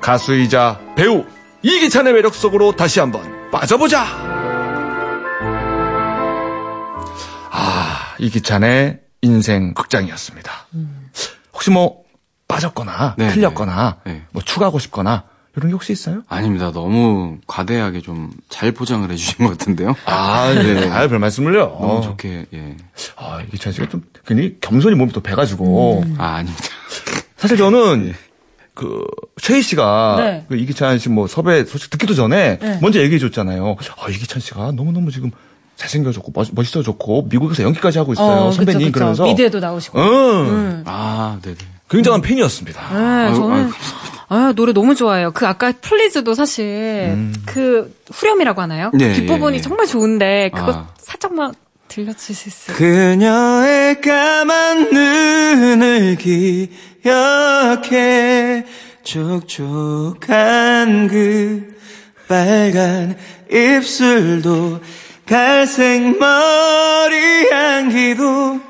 [0.00, 1.24] 가수이자 배우
[1.62, 4.06] 이기찬의 매력 속으로 다시 한번 빠져보자.
[7.50, 10.52] 아, 이기찬의 인생 극장이었습니다.
[11.52, 12.02] 혹시 뭐
[12.46, 14.22] 빠졌거나 네, 틀렸거나 네.
[14.30, 15.24] 뭐 추가하고 싶거나
[15.58, 16.22] 이런 게 혹시 있어요?
[16.28, 16.72] 아닙니다.
[16.72, 19.94] 너무 과대하게 좀 잘 포장을 해주신 것 같은데요.
[20.06, 20.88] 아, 네.
[20.88, 21.76] 아, 별 말씀을요.
[21.80, 22.76] 너무 좋게 예.
[23.16, 26.64] 아, 이기찬 씨가 좀 괜히 겸손히 몸이 또 배가지고 아 아닙니다.
[27.36, 28.14] 사실 저는
[28.74, 29.04] 그
[29.40, 30.44] 최희 씨가 네.
[30.48, 32.78] 그 이기찬 씨 뭐 섭외 소식 듣기도 전에 네.
[32.82, 33.76] 먼저 얘기해 줬잖아요.
[34.00, 35.30] 아 이기찬 씨가 너무 너무 지금
[35.76, 38.92] 잘생겨졌고 멋, 멋있어졌고 미국에서 연기까지 하고 있어요 어, 선배님 그쵸, 그쵸.
[38.92, 39.98] 그러면서 미드에도 나오시고.
[40.00, 40.04] 응
[40.48, 40.82] 음.
[40.86, 41.56] 아 네네.
[41.90, 42.80] 굉장한 팬이었습니다.
[42.92, 43.70] 네, 아유, 저는 아유,
[44.28, 45.30] 아, 노래 너무 좋아해요.
[45.32, 48.90] 그 아까 Please도 사실 그 후렴이라고 하나요?
[48.92, 49.62] 네, 뒷부분이 예, 예.
[49.62, 50.88] 정말 좋은데 그거 아.
[50.98, 51.54] 살짝만
[51.88, 52.76] 들려주실 수 있어요?
[52.76, 56.16] 그녀의 까만 눈을
[57.02, 58.66] 기억해
[59.02, 60.28] 촉촉한
[61.08, 61.78] 그
[62.28, 63.16] 빨간
[63.50, 64.80] 입술도
[65.26, 68.60] 갈색 머리 향기도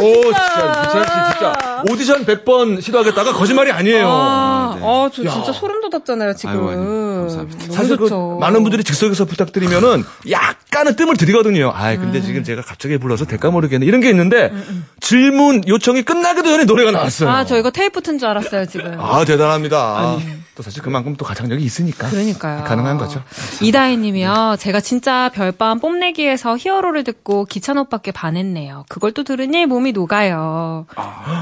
[0.00, 4.06] 오 진짜 씨 진짜 오디션 100번 시도하겠다가 거짓말이 아니에요.
[4.08, 5.30] 아, 어, 저 야.
[5.30, 6.68] 진짜 소름 돋았잖아요, 지금.
[6.68, 7.72] 아유, 감사합니다.
[7.72, 8.38] 사실 그 좋죠.
[8.40, 11.72] 많은 분들이 즉석에서 부탁드리면은 약간은 뜸을 들이거든요.
[11.74, 13.84] 아, 근데 지금 제가 갑자기 불러서 될까 모르겠네.
[13.86, 14.52] 이런 게 있는데
[15.00, 17.28] 질문 요청이 끝나기도 전에 노래가 나왔어요.
[17.30, 18.96] 아, 저 이거 테이프 튼 줄 알았어요, 지금.
[19.00, 20.16] 아, 대단합니다.
[20.54, 22.10] 또 사실 그만큼 또 가창력이 있으니까.
[22.10, 22.64] 그러니까요.
[22.64, 23.22] 가능한 거죠.
[23.62, 24.56] 이다희 님이요.
[24.58, 28.84] 제가 진짜 별밤 뽐내기에서 히어로를 듣고 기찬 오빠께 반했네요.
[28.88, 30.84] 그걸 또 들으니 몸이 녹아요.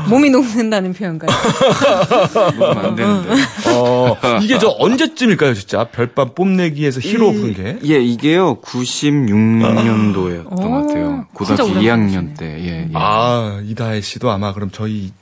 [0.08, 1.34] 몸이 녹는다는 표현까지.
[2.56, 3.30] 녹으면 안 되는데.
[3.74, 5.84] 어, 이게 저 언제쯤일까요, 진짜?
[5.84, 7.78] 별밤 뽐내기에서 히로 부른 게?
[7.92, 11.26] 예, 이게요 96년도였던 오, 것 같아요.
[11.32, 12.46] 고등학교 오래 2학년 때.
[12.60, 12.90] 예, 예.
[12.94, 15.12] 아, 이다혜 씨도 아마 그럼 저희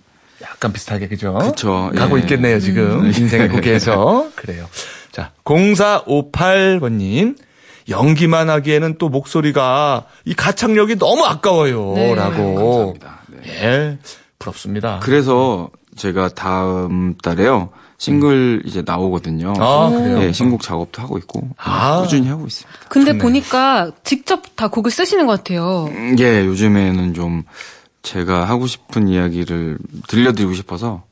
[0.43, 1.35] 약간 비슷하게, 그죠?
[1.35, 2.23] 그쵸, 가고 예.
[2.23, 3.07] 있겠네요, 지금.
[3.07, 4.31] 인생의 국회에서.
[4.37, 4.67] 그래요.
[5.13, 7.37] 자, 0458번님.
[7.89, 11.95] 연기만 하기에는 또 목소리가 이 가창력이 너무 아까워요.
[11.95, 12.15] 네.
[12.15, 12.95] 라고.
[12.95, 13.21] 감사합니다.
[13.29, 13.65] 네.
[13.65, 13.99] 예.
[14.39, 15.01] 부럽습니다.
[15.03, 19.55] 그래서 제가 다음 달에요 싱글 이제 나오거든요.
[19.59, 20.23] 아, 그래요?
[20.23, 22.03] 예, 신곡 작업도 하고 있고 아.
[22.03, 22.81] 꾸준히 하고 있습니다.
[22.89, 25.87] 근데 보니까 직접 다 곡을 쓰시는 것 같아요.
[25.91, 27.43] 음, 예, 요즘에는 좀
[28.03, 31.03] 제가 하고 싶은 이야기를 들려드리고 싶어서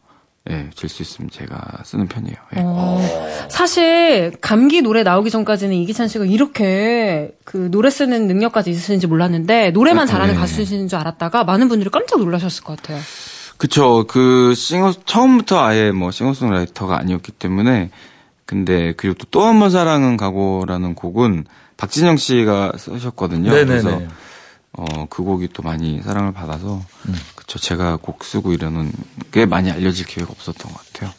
[0.49, 2.37] 예, 질 수 있으면 제가 쓰는 편이에요.
[2.57, 2.61] 예.
[2.63, 3.01] 어,
[3.49, 10.07] 사실 감기 노래 나오기 전까지는 이기찬 씨가 이렇게 그 노래 쓰는 능력까지 있으신지 몰랐는데 노래만
[10.07, 10.41] 잘하는 네.
[10.41, 13.01] 가수이신 줄 알았다가 많은 분들이 깜짝 놀라셨을 것 같아요.
[13.57, 14.05] 그쵸.
[14.07, 17.91] 그 싱어 처음부터 아예 뭐 싱어송라이터가 아니었기 때문에
[18.45, 21.47] 근데 그리고 또또한번 사랑은 가고라는 곡은
[21.77, 23.51] 박진영 씨가 쓰셨거든요.
[23.51, 23.67] 네네네.
[23.67, 24.01] 그래서
[24.77, 26.83] 어 그 곡이 또 많이 사랑을 받아서
[27.35, 27.59] 그쵸.
[27.59, 28.93] 제가 곡 쓰고 이러는
[29.33, 31.13] 게 많이 알려질 기회가 없었던 것 같아요.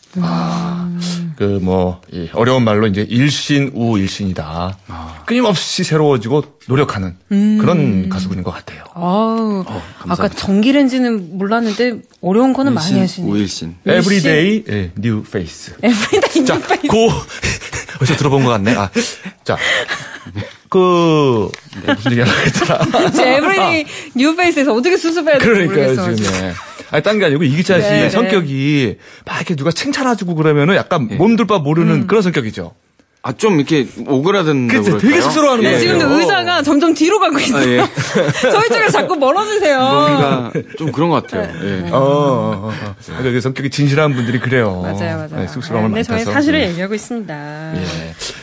[1.37, 2.01] 그뭐
[2.33, 4.77] 어려운 말로 이제 일신 우 일신이다.
[5.25, 8.83] 끊임없이 새로워지고 노력하는 그런 가수분인 것 같아요.
[8.93, 10.37] 아우, 아까 감사합니다.
[10.39, 13.31] 전기렌지는 몰랐는데 어려운 거는 많이 일신, 하시네요.
[13.31, 13.75] 우 일신.
[13.87, 15.73] Everyday 예, New Face.
[15.81, 17.09] everyday 자, 고
[18.01, 18.75] 어디서 들어본 것 같네.
[18.75, 18.89] 아,
[19.43, 19.57] 자,
[20.77, 21.49] 그
[21.85, 23.11] 네, 무슨 얘기 하려고 했더라.
[23.11, 26.15] 제 everyday new face에서 어떻게 수습해야 될지 그러니까요, 모르겠어요.
[26.15, 26.31] 지금.
[26.43, 26.53] 예.
[26.91, 28.09] 아니, 딴 게 아니고, 이기찬 씨의 네, 네.
[28.09, 32.07] 성격이 막 이렇게 누가 칭찬해주고 그러면은 약간 몸둘 바 모르는 음.
[32.07, 32.73] 그런 성격이죠.
[33.23, 35.09] 아 좀 이렇게 오그라든다고 그치, 그럴까요?
[35.11, 35.67] 되게 쑥스러워하는 예.
[35.71, 35.79] 거예요.
[35.81, 37.81] 지금도 의자가 점점 뒤로 가고 있어요.
[37.81, 37.85] 아, 예.
[38.39, 39.79] 저희 쪽에 자꾸 멀어지세요.
[39.79, 41.51] 뭔가 좀 그런 것 같아요.
[41.61, 41.89] 예.
[41.91, 42.69] 어, 어, 어.
[42.69, 42.95] 어.
[43.05, 44.79] 그러니까 그 성격이 진실한 분들이 그래요.
[44.81, 45.41] 맞아요, 맞아요.
[45.41, 46.23] 네, 쑥스러움을 근데 저희.
[46.23, 46.69] 사실을 네.
[46.69, 47.73] 얘기하고 있습니다.
[47.75, 47.83] 예.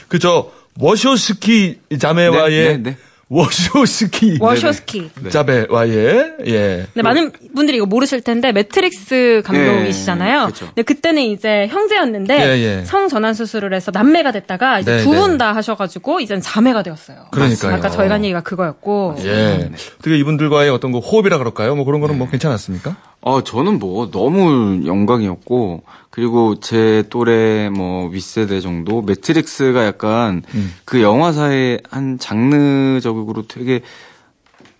[0.08, 2.96] 그저 워쇼스키 자매와의 네, 네, 네.
[3.28, 5.10] 워쇼스키 워쇼스키.
[5.30, 6.86] 자매와의 예.
[6.92, 10.40] 네, 많은 분들이 이거 모르실 텐데 매트릭스 감독이시잖아요.
[10.40, 10.66] 네, 그쵸.
[10.66, 12.84] 근데 그때는 이제 형제였는데 예, 예.
[12.84, 15.38] 성 전환 수술을 해서 남매가 됐다가 이제 네, 두분 네.
[15.38, 17.26] 다 하셔가지고 이젠 자매가 되었어요.
[17.30, 17.74] 그러니까요.
[17.74, 19.16] 아까 저희가 한 얘기가 그거였고.
[19.20, 19.70] 예.
[19.98, 21.74] 어떻게 이분들과의 어떤 그 호흡이라 그럴까요?
[21.76, 22.96] 뭐 그런 거는 뭐 괜찮았습니까?
[23.22, 25.82] 어, 저는 뭐 너무 영광이었고,
[26.14, 30.72] 그리고 제 또래 뭐 윗세대 정도, 매트릭스가 약간 음.
[30.84, 33.80] 그 영화사의 한 장르적으로 되게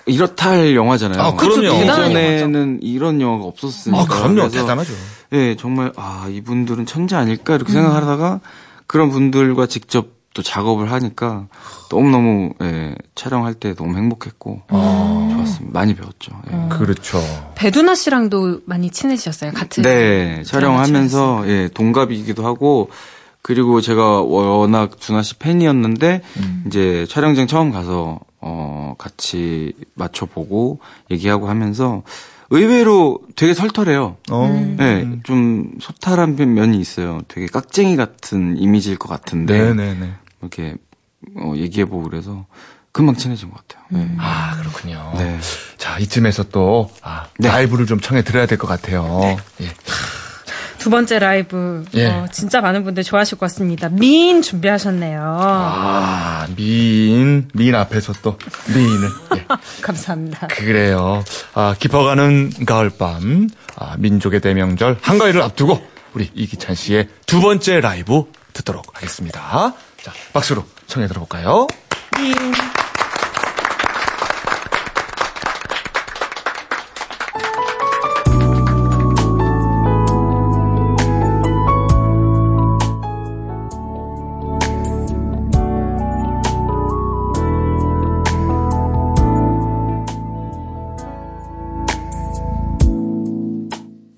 [0.06, 1.20] 이렇다 할 영화잖아요.
[1.20, 1.72] 아, 그럼요.
[1.72, 4.00] 대단한 예전에는 이런 영화가 없었으니까.
[4.00, 4.48] 아, 그럼요.
[4.48, 4.92] 대단하죠.
[5.32, 7.56] 예, 정말, 아, 이분들은 천재 아닐까?
[7.56, 8.38] 이렇게 생각하다가
[8.86, 11.46] 그런 분들과 직접 또 작업을 하니까
[11.90, 15.78] 너무너무, 예, 촬영할 때 너무 행복했고, 좋았습니다.
[15.78, 16.32] 많이 배웠죠.
[16.52, 16.68] 예.
[16.68, 17.18] 그렇죠.
[17.54, 19.52] 배두나 씨랑도 많이 친해지셨어요.
[19.52, 19.84] 같은.
[19.84, 22.90] 네, 촬영하면서 예, 동갑이기도 하고
[23.42, 26.22] 그리고 제가 워낙 준하 씨 팬이었는데
[26.66, 32.02] 이제 촬영장 처음 가서 어 같이 맞춰 보고 얘기하고 하면서
[32.50, 34.16] 의외로 되게 털털해요.
[34.30, 34.74] 어.
[34.78, 37.20] 네, 좀 소탈한 면이 있어요.
[37.28, 40.12] 되게 깍쟁이 같은 이미지일 것 같은데 네네네.
[40.44, 40.76] 이렇게
[41.36, 42.46] 어, 얘기해보고 그래서
[42.92, 43.84] 금방 친해진 것 같아요.
[43.90, 44.08] 네.
[44.18, 45.12] 아, 그렇군요.
[45.16, 45.38] 네.
[45.78, 47.48] 자, 이쯤에서 또, 아, 네.
[47.48, 49.36] 라이브를 좀 청해 드려야 될 것 같아요.
[49.60, 49.68] 예.
[50.78, 51.84] 두 번째 라이브.
[51.94, 52.06] 예.
[52.06, 53.88] 어, 진짜 많은 분들 좋아하실 것 같습니다.
[53.88, 55.20] 미인 준비하셨네요.
[55.40, 58.38] 아, 미인, 미인 앞에서 또,
[58.72, 59.08] 미인을.
[59.38, 59.46] 예.
[59.82, 60.46] 감사합니다.
[60.48, 61.24] 그래요.
[61.54, 68.94] 아, 깊어가는 가을밤, 아, 민족의 대명절, 한가위를 앞두고, 우리 이기찬 씨의 두 번째 라이브 듣도록
[68.94, 69.74] 하겠습니다.
[70.04, 71.66] 자, 박수로 청해 들어볼까요?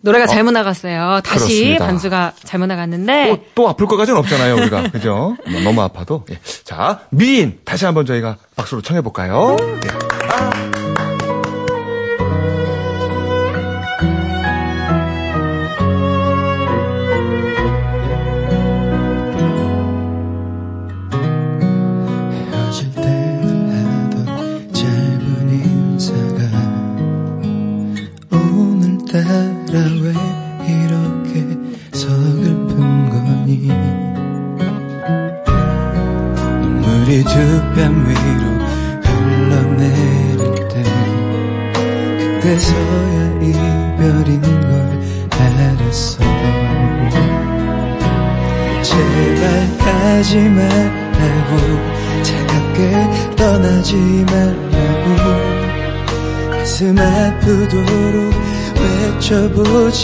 [0.06, 1.20] 노래가 잘못 나갔어요.
[1.24, 1.46] 다시 어.
[1.48, 1.86] 그렇습니다.
[1.86, 4.90] 반주가 잘못 나갔는데 또, 또 아플 것까지는 없잖아요, 우리가.
[4.92, 5.36] 그죠?
[5.50, 6.24] 뭐 너무 아파도.
[6.30, 6.38] 예.
[6.62, 9.56] 자, 미인, 다시 한번 저희가 박수로 청해 볼까요?
[9.60, 10.62] 예.
[10.62, 10.65] 헤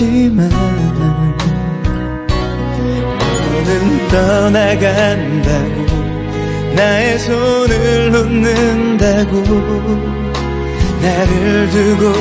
[0.03, 0.51] 외쳐보지만
[3.55, 5.77] 너는 떠나간다고
[6.75, 9.43] 나의 손을 놓는다고
[11.03, 12.13] 나를 두고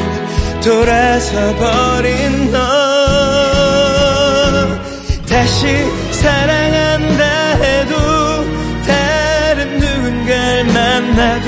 [0.64, 2.60] 돌아서 버린 너.
[5.28, 5.68] 다시
[6.12, 7.24] 사랑한다
[7.56, 7.96] 해도
[8.86, 11.48] 다른 누군가를 만나도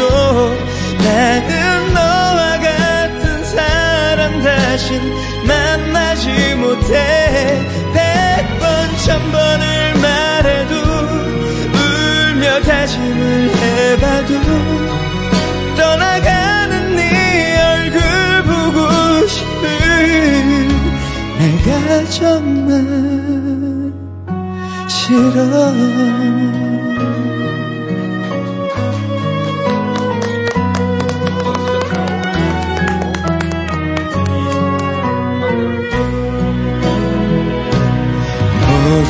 [1.03, 4.99] 나는 너와 같은 사람 다 다신
[6.23, 7.61] 만나지 못해.
[7.93, 10.73] 백번 천번을 말해도
[11.73, 14.33] 울며 다짐을 해봐도
[15.75, 18.01] 떠나가는 네 얼굴
[18.43, 20.67] 보고 싶은
[21.39, 22.71] 내가 정말
[24.87, 25.43] 싫어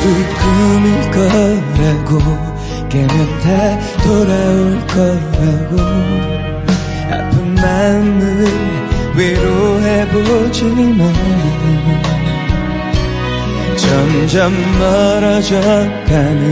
[0.04, 2.12] 모두 꿈일 거라고
[2.90, 3.48] 깨면 다
[4.04, 5.72] 돌아올 거라고.
[7.10, 8.22] 아픈 마음을
[9.16, 11.02] 위로해보지만
[13.78, 16.44] 점점 멀어져 가는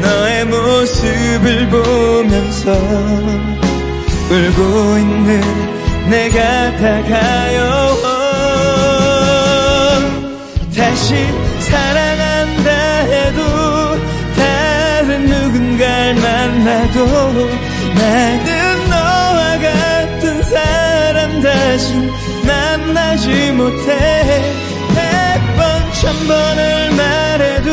[0.00, 2.72] 너의 모습을 보면서
[4.28, 5.40] 울고 있는
[6.10, 6.40] 내가
[6.76, 7.96] 다가요.
[10.76, 11.14] 다시
[11.60, 11.95] 사랑
[16.06, 17.06] 누군가를 만나도
[17.94, 21.94] 나는 너와 같은 사람 다시
[22.46, 24.44] 만나지 못해.
[24.94, 27.70] 백번 천번을 말해도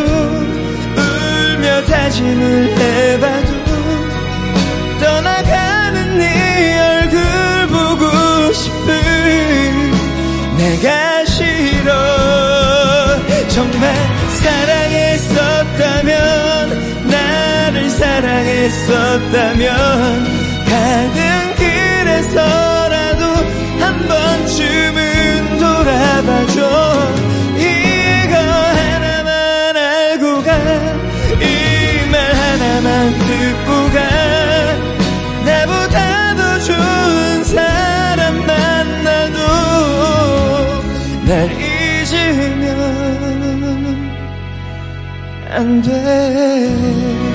[0.98, 3.54] 울며 다짐을 해봐도
[5.00, 8.88] 떠나가는 네 얼굴 보고 싶은
[10.58, 11.92] 내가 싫어.
[13.50, 13.96] 정말
[14.42, 14.73] 사랑
[18.74, 19.68] 사랑했었다면
[20.66, 23.24] 가는 길에서라도
[23.80, 26.58] 한 번쯤은 돌아봐줘.
[27.58, 30.50] 이거 하나만 알고 가
[31.40, 33.98] 이 말 하나만 듣고 가.
[35.46, 39.38] 나보다 더 좋은 사람 만나도
[41.28, 42.68] 날 잊으면
[45.52, 47.33] 안 돼.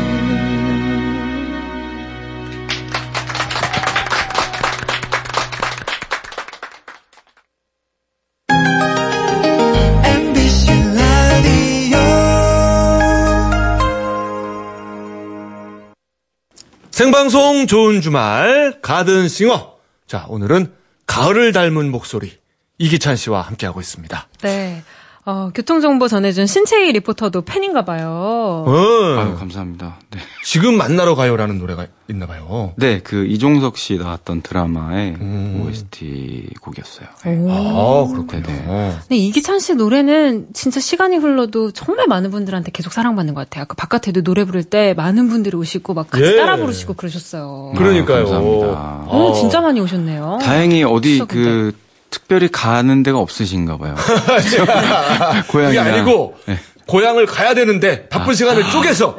[17.18, 19.74] 생방송 좋은 주말 가든싱어.
[20.06, 20.72] 자, 오늘은
[21.06, 22.38] 가을을 닮은 목소리
[22.78, 24.28] 이기찬 씨와 함께하고 있습니다.
[24.42, 24.84] 네.
[25.30, 28.64] 어, 교통정보 전해준 신채희 리포터도 팬인가 봐요.
[28.66, 28.72] 어,
[29.18, 29.98] 아유, 감사합니다.
[30.10, 30.20] 네.
[30.42, 32.72] 지금 만나러 가요라는 노래가 있나 봐요.
[32.78, 35.66] 네, 그 이종석 씨 나왔던 드라마의 음.
[35.66, 37.08] OST 곡이었어요.
[37.24, 38.42] 아, 그렇군요.
[38.42, 43.66] 근데 이기찬 씨 노래는 진짜 시간이 흘러도 정말 많은 분들한테 계속 사랑받는 것 같아요.
[43.68, 46.36] 그 바깥에도 노래 부를 때 많은 분들이 오시고 막 같이 예.
[46.36, 47.74] 따라 부르시고 그러셨어요.
[47.76, 48.20] 그러니까요.
[48.20, 48.66] 아, 감사합니다.
[49.08, 49.32] 어, 어.
[49.34, 50.38] 진짜 많이 오셨네요.
[50.40, 51.44] 다행히 어디 추석인데.
[51.44, 53.94] 그 특별히 가는 데가 없으신가 봐요.
[55.46, 55.82] 그게 고향이나.
[55.82, 56.58] 아니고 네.
[56.86, 59.16] 고향을 가야 되는데 바쁜 시간을 쪼개서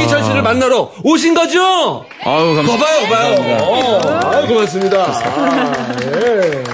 [0.00, 2.04] 이기찬 씨를 만나러 오신 거죠?
[2.24, 2.76] 아유, 감사합니다.
[2.76, 3.58] 거봐요, 봐요.
[3.62, 5.04] 어, 아, 고맙습니다.
[5.04, 6.64] 아, 예.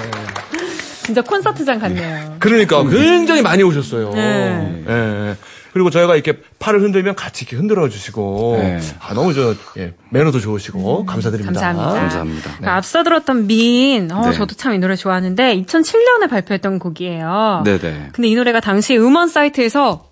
[1.02, 2.36] 진짜 콘서트장 같네요.
[2.38, 4.12] 그러니까 굉장히 많이 오셨어요.
[4.14, 5.36] 네.
[5.70, 5.72] 예.
[5.72, 8.80] 그리고 저희가 이렇게 팔을 흔들면 같이 이렇게 흔들어 주시고 네.
[9.00, 11.60] 아 너무 저 예, 매너도 좋으시고 감사드립니다.
[11.60, 12.00] 감사합니다.
[12.00, 12.50] 감사합니다.
[12.60, 14.32] 그 앞서 들었던 미인, 어, 네.
[14.32, 17.62] 저도 참 이 노래 좋아하는데 2007년에 발표했던 곡이에요.
[17.64, 18.08] 네네.
[18.12, 20.09] 근데 이 노래가 당시 음원 사이트에서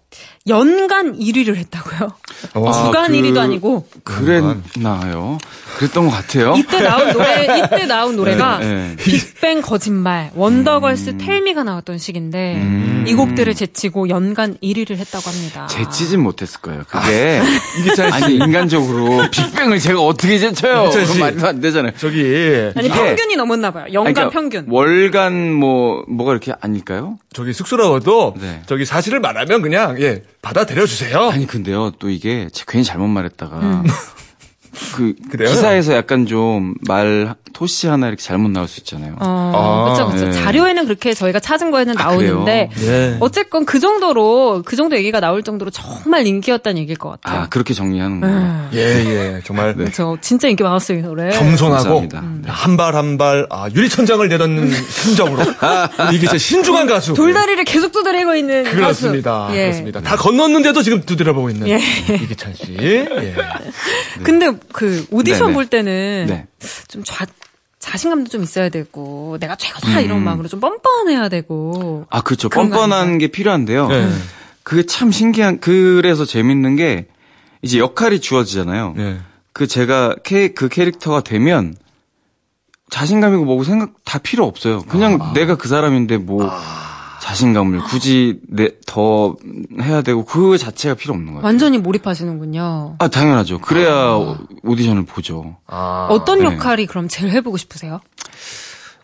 [0.49, 2.11] 연간 1위를 했다고요.
[2.55, 2.73] 어.
[2.87, 5.39] 주간 그- 1위도 아니고 그랬나요?
[5.79, 6.55] 그랬던 것 같아요.
[6.57, 8.97] 이때 나온 노래 이때 나온 노래가 네, 네.
[8.97, 13.05] 빅뱅 거짓말, 원더걸스 텔미가 나왔던 시기인데 음.
[13.07, 15.67] 이 곡들을 제치고 연간 1위를 했다고 합니다.
[15.69, 16.83] 제치진 못했을 거예요.
[16.89, 17.41] 그게
[17.81, 20.91] 이기찬 씨 아니 인간적으로 빅뱅을 제가 어떻게 제쳐요?
[20.91, 21.93] 그건 말도 안 되잖아요.
[21.97, 23.87] 저기 아니 평균이 넘었나 봐요.
[23.93, 24.67] 연간 아니, 그러니까 평균.
[24.69, 27.19] 월간 뭐 뭐가 이렇게 아닐까요?
[27.33, 28.63] 저기 쑥스러워도 네.
[28.67, 31.29] 저기 사실을 말하면 그냥 예 받아들여 주세요.
[31.31, 33.83] 아니 근데요 또 이게 제가 괜히 잘못 말했다가
[34.95, 35.49] 그 그래요?
[35.51, 39.17] 기사에서 약간 좀 말 토시 하나 이렇게 잘못 나올 수 있잖아요.
[39.19, 40.27] 어, 아, 그렇죠, 그렇죠.
[40.27, 40.33] 네.
[40.45, 42.71] 자료에는 그렇게 저희가 찾은 거에는 아, 나오는데?
[42.83, 43.17] 예.
[43.21, 47.43] 어쨌건 그 정도로 그 정도 얘기가 나올 정도로 정말 인기였다는 얘기일 것 같아요.
[47.43, 48.71] 아 그렇게 정리하는구나.
[48.75, 49.41] 예, 예.
[49.45, 50.17] 정말 그렇죠.
[50.21, 51.31] 진짜 인기 많았어요 이 노래.
[51.31, 52.53] 겸손하고 감사합니다.
[52.53, 55.43] 한발 한 발 아, 유리천장을 내딛는 심정으로
[56.13, 57.15] 이게 진짜 신중한 가수.
[57.15, 59.47] 돌다리를 계속 두드리고 있는 그렇습니다.
[59.47, 59.57] 가수.
[59.57, 59.63] 예.
[59.65, 60.01] 그렇습니다.
[60.03, 61.81] 다 건넜는데도 지금 두드려보고 있는 예.
[62.15, 62.77] 이기찬 씨.
[62.81, 63.09] 예.
[64.23, 65.55] 근데 그 오디션 네네.
[65.55, 66.47] 볼 때는 네.
[66.89, 67.27] 좀 좌,
[67.79, 72.49] 자신감도 좀 있어야 되고 내가 최고다 이런 마음으로 좀 뻔뻔해야 되고 아 그렇죠.
[72.49, 73.89] 뻔뻔한 게 필요한데요.
[73.89, 74.09] 네.
[74.63, 77.07] 그게 참 신기한 그래서 재밌는 게
[77.63, 78.95] 이제 역할이 주어지잖아요.
[78.99, 79.19] 예.
[79.53, 81.75] 그 제가 캐, 그 캐릭터가 되면
[82.91, 84.83] 자신감이고 뭐고 생각 다 필요 없어요.
[84.83, 85.33] 그냥 아.
[85.33, 86.49] 내가 그 사람인데 뭐
[87.21, 89.37] 자신감을 굳이 내, 더
[89.83, 91.45] 해야 되고 그 자체가 필요 없는 거예요.
[91.45, 92.97] 완전히 몰입하시는군요.
[92.99, 93.59] 아 당연하죠.
[93.61, 94.17] 그래야
[94.63, 95.57] 오디션을 보죠.
[95.67, 96.07] 아.
[96.11, 96.45] 어떤 네.
[96.47, 98.01] 역할이 그럼 제일 해보고 싶으세요?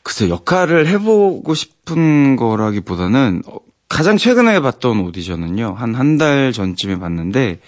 [0.02, 3.56] 글쎄 역할을 해보고 싶은 거라기보다는 어,
[3.88, 7.60] 가장 최근에 봤던 오디션은요 한 한 달 전쯤에 봤는데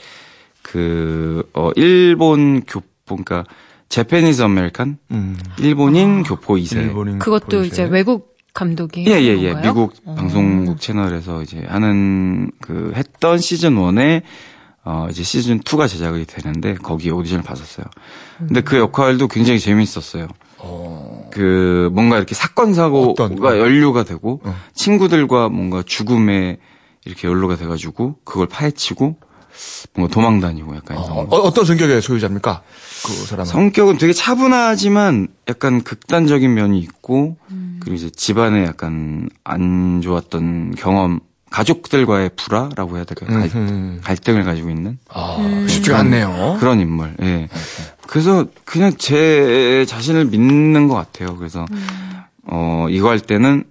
[0.63, 3.45] 그 어, 일본 교포 그러니까
[3.89, 5.39] Japanese American 음.
[5.59, 7.65] 일본인 교포 2세 일본인 그것도 보이세요?
[7.65, 9.55] 이제 외국 감독이 예, 예, 예.
[9.61, 10.15] 미국 어.
[10.15, 14.23] 방송국 채널에서 이제 하는 그 했던 시즌 1에
[14.83, 17.85] 어 이제 시즌 2가 제작이 되는데 거기 오디션을 봤었어요.
[18.39, 20.29] 근데 그 역할도 굉장히 재밌었어요.
[21.31, 23.59] 그 뭔가 이렇게 사건 어떤 사고가 거?
[23.59, 24.55] 연루가 되고 어.
[24.75, 26.57] 친구들과 뭔가 죽음에
[27.05, 29.17] 이렇게 연루가 돼 가지고 그걸 파헤치고
[29.95, 32.63] 뭔가 도망 다니고 약간 어, 어, 어떤 성격의 소유자입니까?
[33.05, 33.45] 그 사람은.
[33.45, 37.37] 성격은 되게 차분하지만 약간 극단적인 면이 있고
[37.87, 41.21] 그리고 이제 집안에 약간 안 좋았던 경험
[41.51, 43.31] 가족들과의 불화라고 해야 될까요?
[43.39, 44.01] 갈- 음흠.
[44.03, 46.57] 갈등을 가지고 있는 아, 쉽지가 않네요.
[46.59, 47.15] 그런 인물.
[47.23, 47.49] 예.
[48.09, 51.37] 그래서 그냥 제 자신을 믿는 것 같아요.
[51.37, 51.65] 그래서
[52.43, 53.63] 어 이거 할 때는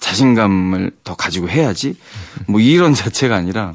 [0.00, 1.96] 자신감을 더 가지고 해야지.
[2.46, 3.74] 뭐 이런 자체가 아니라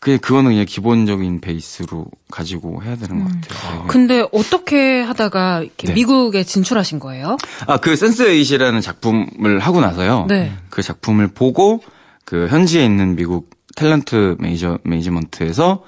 [0.00, 3.82] 그냥 그거는 그냥 기본적인 베이스로 가지고 해야 되는 것 같아요.
[3.82, 3.86] 네.
[3.86, 5.92] 근데 어떻게 하다가 이렇게 네.
[5.92, 7.36] 미국에 진출하신 거예요?
[7.66, 10.24] 아, 그 Sense Eight이라는 작품을 하고 나서요.
[10.26, 10.52] 네.
[10.70, 11.82] 그 작품을 보고
[12.24, 15.82] 그 현지에 있는 미국 탤런트 매니저 매니지먼트에서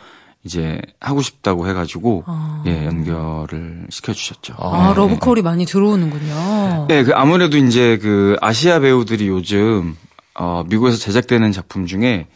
[0.44, 2.24] 이제 하고 싶다고 해가지고
[2.66, 4.54] 예 연결을 시켜주셨죠.
[4.58, 6.86] 아, 러브콜이 많이 들어오는군요.
[6.88, 9.96] 네, 그 아무래도 이제 그 아시아 배우들이 요즘
[10.34, 12.26] 어 미국에서 제작되는 작품 중에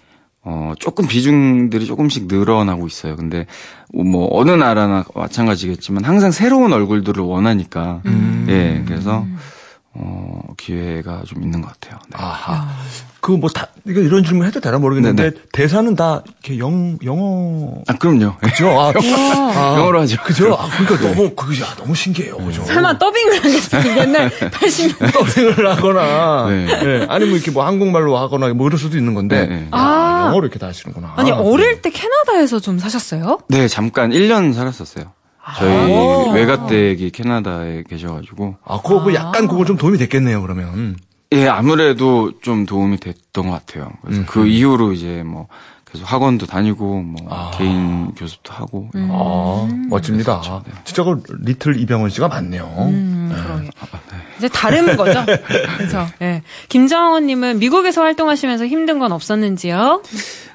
[0.48, 3.16] 어 조금 비중들이 조금씩 늘어나고 있어요.
[3.16, 3.46] 근데
[3.92, 8.00] 뭐 어느 나라나 마찬가지겠지만 항상 새로운 얼굴들을 원하니까
[8.48, 9.26] 예 그래서
[9.92, 11.98] 어 기회가 좀 있는 것 같아요.
[12.10, 12.16] 네.
[12.16, 12.68] 아하.
[13.26, 15.36] 그 뭐 다 이거 이런 질문 해도 되나 모르겠는데 네네.
[15.52, 18.36] 대사는 다 이렇게 영 영어 아 그럼요.
[18.40, 18.68] 그죠?
[18.80, 20.16] 아, 아, 영어로 하죠.
[20.22, 20.54] 그죠?
[20.54, 22.36] 아, 그러니까 너무 그게 야, 너무 신기해요.
[22.36, 22.62] 그죠?
[22.64, 23.98] 설마 더빙을 하겠어요?
[23.98, 25.12] 옛날 80년.
[25.12, 26.66] 더빙을 하거나 네.
[26.84, 29.62] 예, 아니면 이렇게 뭐 한국말로 하거나 뭐 이럴 수도 있는 건데 네, 네.
[29.64, 30.24] 야, 아.
[30.28, 31.14] 영어로 이렇게 다 하시는구나.
[31.16, 33.40] 아니, 어릴 때 캐나다에서 좀 사셨어요?
[33.48, 35.12] 네, 잠깐 1년 살았었어요.
[35.58, 40.42] 저희 외가댁이 캐나다에 계셔가지고 아, 그거 뭐 약간 그거 좀 도움이 됐겠네요.
[40.42, 40.96] 그러면.
[41.32, 43.92] 예 아무래도 좀 도움이 됐던 것 같아요.
[44.02, 45.48] 그래서 그 이후로 이제 뭐
[45.90, 50.40] 계속 학원도 다니고 뭐 개인 교습도 하고 아, 멋집니다.
[50.84, 52.64] 진짜 그 리틀 이병헌 씨가 맞네요.
[52.90, 53.70] 음, 그러게.
[54.38, 55.24] 이제 다른 거죠?
[55.78, 56.06] 그렇죠.
[56.22, 56.42] 예.
[56.68, 60.02] 김정원님은 미국에서 활동하시면서 힘든 건 없었는지요?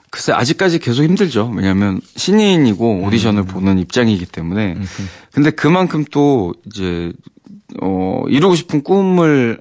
[0.09, 1.51] 글쎄 아직까지 계속 힘들죠.
[1.55, 4.77] 왜냐하면 신인이고 오디션을 보는 입장이기 때문에.
[5.31, 7.13] 근데 그만큼 또 이제
[7.81, 9.57] 어 이루고 싶은 꿈을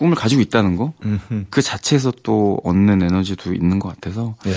[0.00, 0.94] 꿈을 가지고 있다는 거.
[1.04, 1.44] 음흠.
[1.50, 4.50] 그 자체에서 또 얻는 에너지도 있는 것 같아서 예.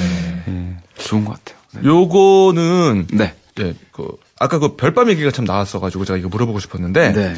[0.47, 1.57] 예, 좋은 것 같아요.
[1.73, 1.81] 네.
[1.83, 3.35] 요거는 네.
[3.59, 4.07] 예, 그
[4.39, 7.33] 아까 그 별밤 얘기가 참 나왔어가지고 제가 이거 물어보고 싶었는데 네.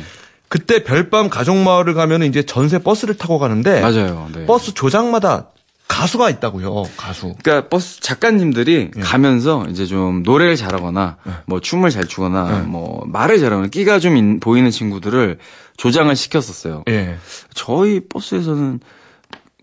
[0.49, 4.29] 그때 별밤 가족마을을 가면 이제 전세 버스를 타고 가는데 맞아요.
[4.35, 4.45] 네.
[4.45, 5.47] 버스 조장마다
[5.87, 6.83] 가수가 있다고요.
[6.97, 7.35] 가수.
[7.43, 8.99] 그러니까 버스 작가님들이 예.
[9.01, 12.61] 가면서 이제 좀 노래를 잘하거나 뭐 춤을 잘 추거나 예.
[12.65, 15.37] 뭐 말을 잘하거나 끼가 좀 인- 보이는 친구들을
[15.77, 16.83] 조장을 시켰었어요.
[16.89, 17.17] 예.
[17.53, 18.79] 저희 버스에서는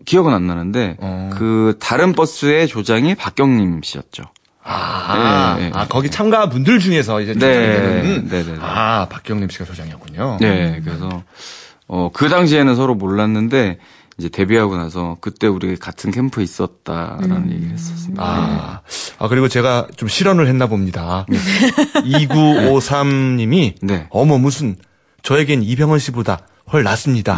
[0.05, 1.29] 기억은 안 나는데 어.
[1.33, 4.23] 그 다른 버스의 조장이 박경림 씨였죠.
[4.65, 5.71] 아, 예, 예.
[5.73, 8.57] 아, 거기 참가 분들 중에서 이제 네, 조장되는 네, 네, 네.
[8.61, 10.37] 아 박경림 씨가 조장이었군요.
[10.39, 11.23] 네, 그래서
[11.87, 13.77] 어 그 당시에는 서로 몰랐는데
[14.17, 18.23] 이제 데뷔하고 나서 그때 우리 같은 캠프에 있었다라는 얘기를 했었습니다.
[18.23, 18.81] 아,
[19.17, 21.25] 아, 그리고 제가 좀 실언을 했나 봅니다.
[21.29, 21.37] 네.
[22.01, 24.07] 2953님이 네.
[24.11, 24.75] 어머 무슨
[25.23, 26.39] 저에겐 이병헌 씨보다
[26.71, 27.35] 훨 낫습니다.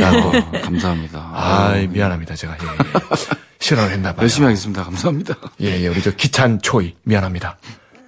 [0.00, 0.28] 라고.
[0.36, 1.18] 어, 감사합니다.
[1.18, 2.34] 아, 미안합니다.
[2.34, 3.28] 제가 예, 예.
[3.58, 4.22] 실언을 했나 봐요.
[4.22, 4.84] 열심히 하겠습니다.
[4.84, 5.34] 감사합니다.
[5.60, 7.58] 예, 예, 우리 저 기찬 초이 미안합니다.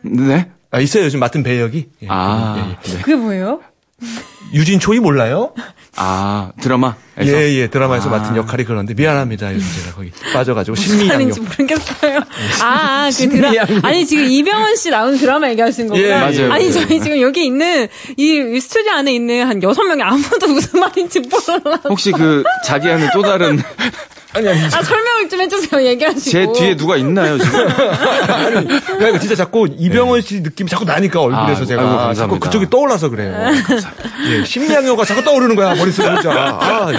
[0.02, 0.50] 네.
[0.70, 1.04] 아, 있어요.
[1.04, 1.88] 요즘 맡은 배역이.
[2.02, 2.96] 예, 아, 예, 예.
[2.96, 3.00] 네.
[3.02, 3.60] 그게 뭐예요?
[4.54, 5.52] 유진 초이 몰라요?
[5.96, 6.94] 아, 드라마?
[7.20, 8.18] 예, 예, 드라마에서 아.
[8.18, 9.52] 맡은 역할이 그런데 미안합니다.
[9.52, 11.12] 요즘 제가 거기 빠져가지고 신미양요.
[11.12, 12.20] 아닌지 모르겠어요.
[12.62, 13.80] 아, 그 드라 신미양요.
[13.82, 16.06] 아니 지금 이병헌 씨 나오는 드라마 얘기하시는 거구나.
[16.06, 16.52] 예, 맞아요.
[16.52, 16.72] 아니 네.
[16.72, 21.20] 저희 지금 여기 있는 이, 이 스튜디오 안에 있는 한 여섯 명이 아무도 무슨 말인지
[21.20, 21.80] 몰라.
[21.88, 23.60] 혹시 그 자기 안에 또 다른
[24.38, 25.82] 아니, 아니, 아 설명을 좀 해주세요.
[25.84, 26.30] 얘기하시고.
[26.30, 27.60] 제 뒤에 누가 있나요 지금?
[27.68, 32.46] 아니, 그러니까 진짜 자꾸 이병헌 씨 느낌이 자꾸 나니까 얼굴에서 아, 제가 아이고, 자꾸 감사합니다.
[32.46, 33.34] 그쪽이 떠올라서 그래요.
[34.28, 36.30] 예, 신미양요가 자꾸 떠오르는 거야 머릿속에 진짜.
[36.32, 36.98] 아, 예.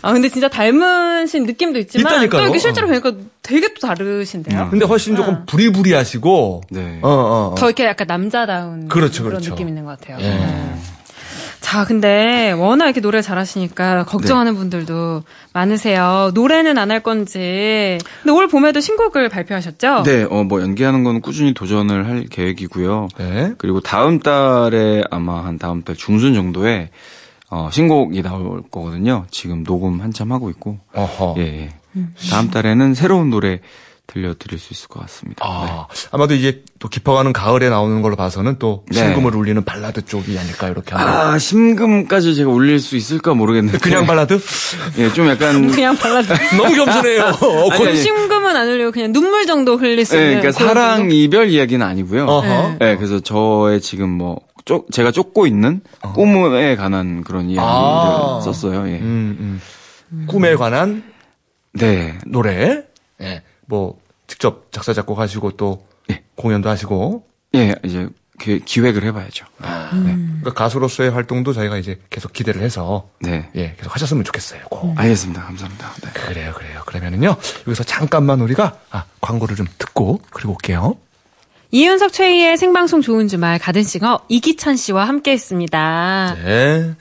[0.00, 2.40] 아 근데 진짜 닮으신 느낌도 있지만 있다니까요.
[2.40, 3.12] 또 이렇게 실제로 뵈니까
[3.42, 4.68] 되게 또 다르신데요.
[4.70, 7.00] 근데 훨씬 조금 부리부리하시고 네.
[7.02, 7.54] 어, 어, 어.
[7.56, 9.50] 더 이렇게 약간 남자다운 그렇죠, 런 그렇죠.
[9.50, 10.16] 느낌 있는 것 같아요.
[10.20, 10.28] 예.
[10.30, 10.74] 네.
[11.66, 16.30] 자, 근데 워낙 이렇게 노래 잘하시니까 걱정하는 분들도 많으세요.
[16.32, 17.98] 노래는 안 할 건지.
[18.22, 20.04] 근데 올 봄에도 신곡을 발표하셨죠?
[20.04, 23.08] 네, 어, 뭐 연기하는 건 꾸준히 도전을 할 계획이고요.
[23.18, 23.52] 네.
[23.58, 26.90] 그리고 다음 달에 아마 한 다음 달 중순 정도에
[27.50, 29.24] 어, 신곡이 나올 거거든요.
[29.32, 30.78] 지금 녹음 한참 하고 있고.
[30.94, 31.34] 어허.
[31.38, 31.70] 예, 예.
[32.30, 33.58] 다음 달에는 새로운 노래
[34.16, 35.44] 들려드릴 수 있을 것 같습니다.
[35.44, 35.50] 네.
[35.70, 38.98] 아, 아마도 이제 또 깊어가는 가을에 나오는 걸로 봐서는 또 네.
[38.98, 43.78] 심금을 울리는 발라드 쪽이 아닐까 이렇게 하면 아, 심금까지 제가 울릴 수 있을까 모르겠는데.
[43.78, 44.40] 그냥 발라드?
[44.98, 45.68] 예, 좀 약간.
[45.70, 46.32] 그냥 발라드.
[46.56, 47.24] 너무 겸손해요.
[47.42, 47.96] 어, 아니, 아니.
[47.96, 50.40] 심금은 안 울리고 그냥 눈물 정도 흘릴 수 예, 있는.
[50.40, 51.14] 그러니까 그런 사랑 정도?
[51.14, 52.24] 이별 이야기는 아니고요.
[52.24, 52.78] 어허.
[52.80, 55.82] 예, 그래서 저의 지금 뭐, 쪼, 제가 쫓고 있는
[56.14, 58.40] 꿈에 관한 그런 이야기를 아.
[58.42, 58.88] 썼어요.
[58.88, 58.98] 예.
[58.98, 59.60] 음,
[60.10, 60.26] 음.
[60.26, 61.02] 꿈에 관한
[61.74, 62.16] 네.
[62.26, 62.82] 노래,
[63.20, 66.22] 예, 뭐 직접 작사 작곡하시고 또 예.
[66.34, 68.08] 공연도 하시고 예, 이제
[68.38, 69.46] 기, 기획을 해봐야죠.
[69.62, 70.14] 네.
[70.14, 73.48] 그러니까 가수로서의 활동도 저희가 이제 계속 기대를 해서 네.
[73.54, 74.62] 예 계속 하셨으면 좋겠어요.
[74.68, 74.98] 꼭.
[74.98, 75.42] 알겠습니다.
[75.42, 75.92] 감사합니다.
[76.02, 76.10] 네.
[76.12, 76.82] 그래요, 그래요.
[76.86, 80.96] 그러면은요 여기서 잠깐만 우리가 아, 광고를 좀 듣고 그리고 올게요.
[81.72, 86.36] 이윤석 최희의 생방송 좋은 주말 가든싱어 이기찬 씨와 함께 했습니다.
[86.42, 86.94] 네.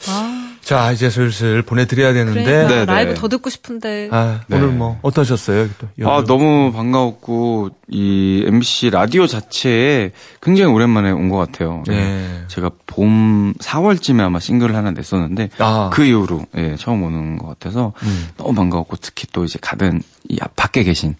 [0.65, 2.85] 자 이제 슬슬 보내드려야 되는데 그러니까 네, 네.
[2.85, 4.09] 라이브 더 듣고 싶은데.
[4.11, 4.57] 아, 네.
[4.57, 5.69] 오늘 뭐 어떠셨어요?
[5.77, 6.23] 또 아?
[6.25, 10.11] 너무 반가웠고, 이 MBC 라디오 자체에
[10.41, 11.83] 굉장히 오랜만에 온 것 같아요.
[11.85, 12.45] 네.
[12.47, 15.91] 제가 봄 4월쯤에 아마 싱글을 하나 냈었는데, 아.
[15.93, 18.29] 그 이후로, 예, 처음 오는 것 같아서, 음.
[18.37, 21.15] 너무 반가웠고, 특히 또 이제 가든, 이 앞, 밖에 계신,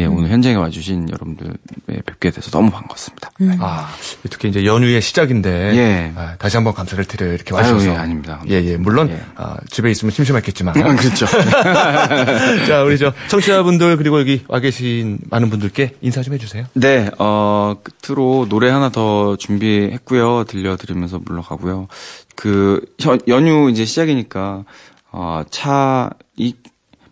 [0.00, 1.52] 예, 오늘 현장에 와주신 여러분들
[1.90, 3.30] 예, 뵙게 돼서 너무 반갑습니다.
[3.60, 3.88] 아,
[4.30, 6.12] 특히 이제 연휴의 시작인데 예.
[6.16, 7.34] 아, 다시 한번 감사를 드려요.
[7.34, 7.86] 이렇게 와주셔서.
[7.86, 8.40] 예, 아닙니다.
[8.48, 8.76] 예, 예.
[8.78, 9.20] 물론 예.
[9.36, 10.74] 아, 집에 있으면 심심했겠지만.
[10.96, 11.26] 그렇죠.
[12.66, 16.64] 자, 우리 저 청취자분들 그리고 여기 와 계신 많은 분들께 인사 좀 해주세요.
[16.74, 20.44] 네, 어, 끝으로 노래 하나 더 준비했고요.
[20.44, 21.88] 들려드리면서 물러가고요.
[22.36, 24.64] 그, 연- 연휴 이제 시작이니까,
[25.12, 26.54] 어, 차, 이,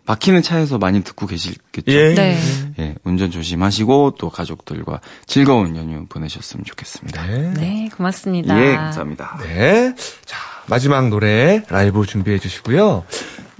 [0.09, 1.91] 막히는 차에서 많이 듣고 계시겠죠.
[1.91, 2.15] 예.
[2.15, 2.39] 네.
[2.79, 7.27] 예, 운전 조심하시고, 또 가족들과 즐거운 연휴 보내셨으면 좋겠습니다.
[7.27, 7.53] 네.
[7.53, 8.59] 네, 고맙습니다.
[8.59, 9.39] 예, 감사합니다.
[9.43, 9.93] 네.
[10.25, 13.03] 자, 마지막 노래 라이브 준비해 주시고요.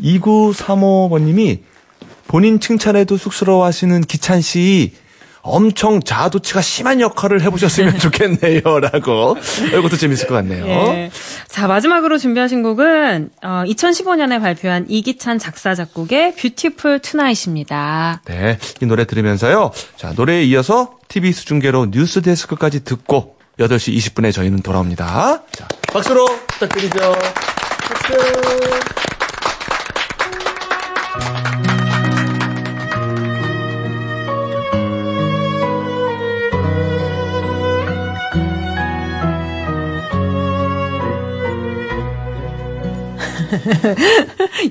[0.02, 1.60] 2935번님이
[2.28, 4.94] 본인 칭찬에도 쑥스러워 하시는 기찬 씨,
[5.42, 8.62] 엄청 자아도취가 심한 역할을 해보셨으면 좋겠네요.
[8.80, 9.38] 라고.
[9.68, 10.66] 이것도 재밌을 것 같네요.
[10.68, 11.12] 예.
[11.48, 18.22] 자, 마지막으로 준비하신 곡은 어, 2015년에 발표한 이기찬 작사 작곡의 Beautiful Tonight입니다.
[18.26, 18.58] 네.
[18.82, 19.72] 이 노래 들으면서요.
[19.96, 25.44] 자, 노래에 이어서 TV 수중계로 뉴스 데스크까지 듣고 8시 20분에 저희는 돌아옵니다.
[25.52, 27.16] 자, 박수로 부탁드리죠.
[27.88, 28.14] 박수.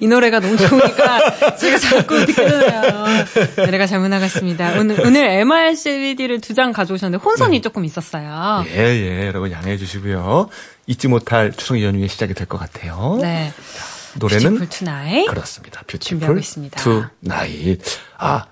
[0.00, 3.04] 이 노래가 너무 좋으니까 제가 자꾸 듣게 되네요.
[3.56, 4.78] 노래가 잘못 나갔습니다.
[4.78, 8.64] 오늘, 오늘 MR CD를 두 장 가져오셨는데 혼선이 조금 있었어요.
[8.68, 9.26] 예, 예.
[9.28, 10.48] 여러분 양해해 주시고요.
[10.88, 13.18] 잊지 못할 추석 연휴의 시작이 될 것 같아요.
[13.20, 13.52] 네.
[14.14, 15.28] 노래는 Beautiful Tonight.
[15.28, 15.82] 그렇습니다.
[15.86, 16.80] 준비하고 Beautiful 있습니다.
[16.80, 17.80] Tonight.
[18.18, 18.46] 아,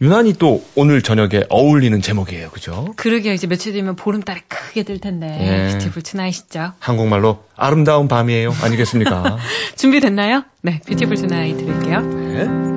[0.00, 2.50] 유난히 또 오늘 저녁에 어울리는 제목이에요.
[2.50, 2.92] 그죠?
[2.96, 3.32] 그러게요.
[3.32, 5.26] 이제 며칠 뒤면 보름달이 크게 뜰 텐데.
[5.40, 5.72] 예.
[5.72, 6.72] Beautiful Tonight이죠.
[6.78, 8.54] 한국말로 아름다운 밤이에요.
[8.62, 9.38] 아니겠습니까?
[9.76, 10.44] 준비됐나요?
[10.62, 10.80] 네.
[10.86, 12.00] Beautiful Tonight 들을게요.
[12.02, 12.68] 네.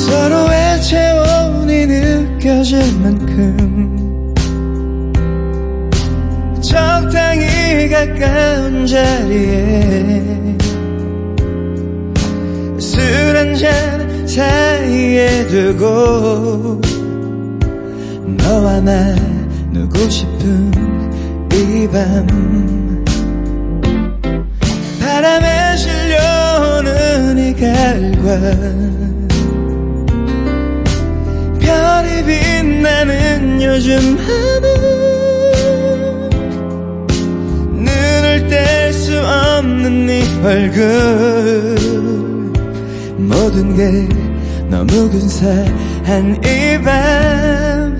[0.00, 3.95] 서로의 체온이 느껴질 만큼
[6.96, 10.22] 적당히 가까운 자리에
[12.78, 16.80] 술 한잔 사이에 두고
[18.38, 20.70] 너와 나누고 싶은
[21.52, 23.04] 이 밤.
[24.98, 28.40] 바람에 실려오는 이 가을과
[31.60, 34.95] 별이 빛나는 요즘 하늘
[40.46, 41.76] 얼굴
[43.18, 44.08] 모든 게
[44.68, 47.98] 너무 근사한 이 밤.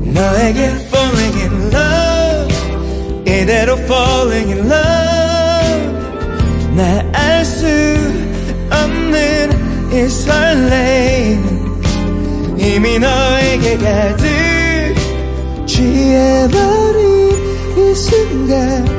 [0.00, 2.54] 너에게 falling in love
[3.26, 5.92] 이대로 falling in love.
[6.74, 7.66] 나 알 수
[8.70, 11.44] 없는 이 설레임.
[12.56, 14.24] 이미 너에게 가득
[15.66, 17.36] 돼버린
[17.76, 18.93] 이 순간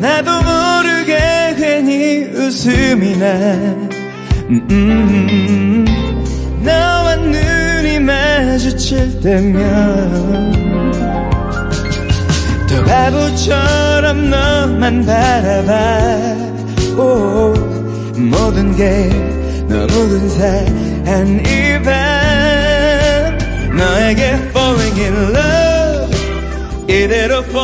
[0.00, 3.26] 나도 모르게 괜히 웃음이 나.
[4.48, 5.84] 음.
[6.62, 10.52] 너와 눈이 마주칠 때면
[12.68, 16.36] 또 바보처럼 너만 바라봐.
[17.00, 17.54] 오,
[18.16, 19.08] 모든 게
[19.68, 22.05] 너무 근사한 이밤
[23.76, 24.22] 너에게
[24.52, 26.16] falling in love
[26.88, 27.55] 이대로 falling in love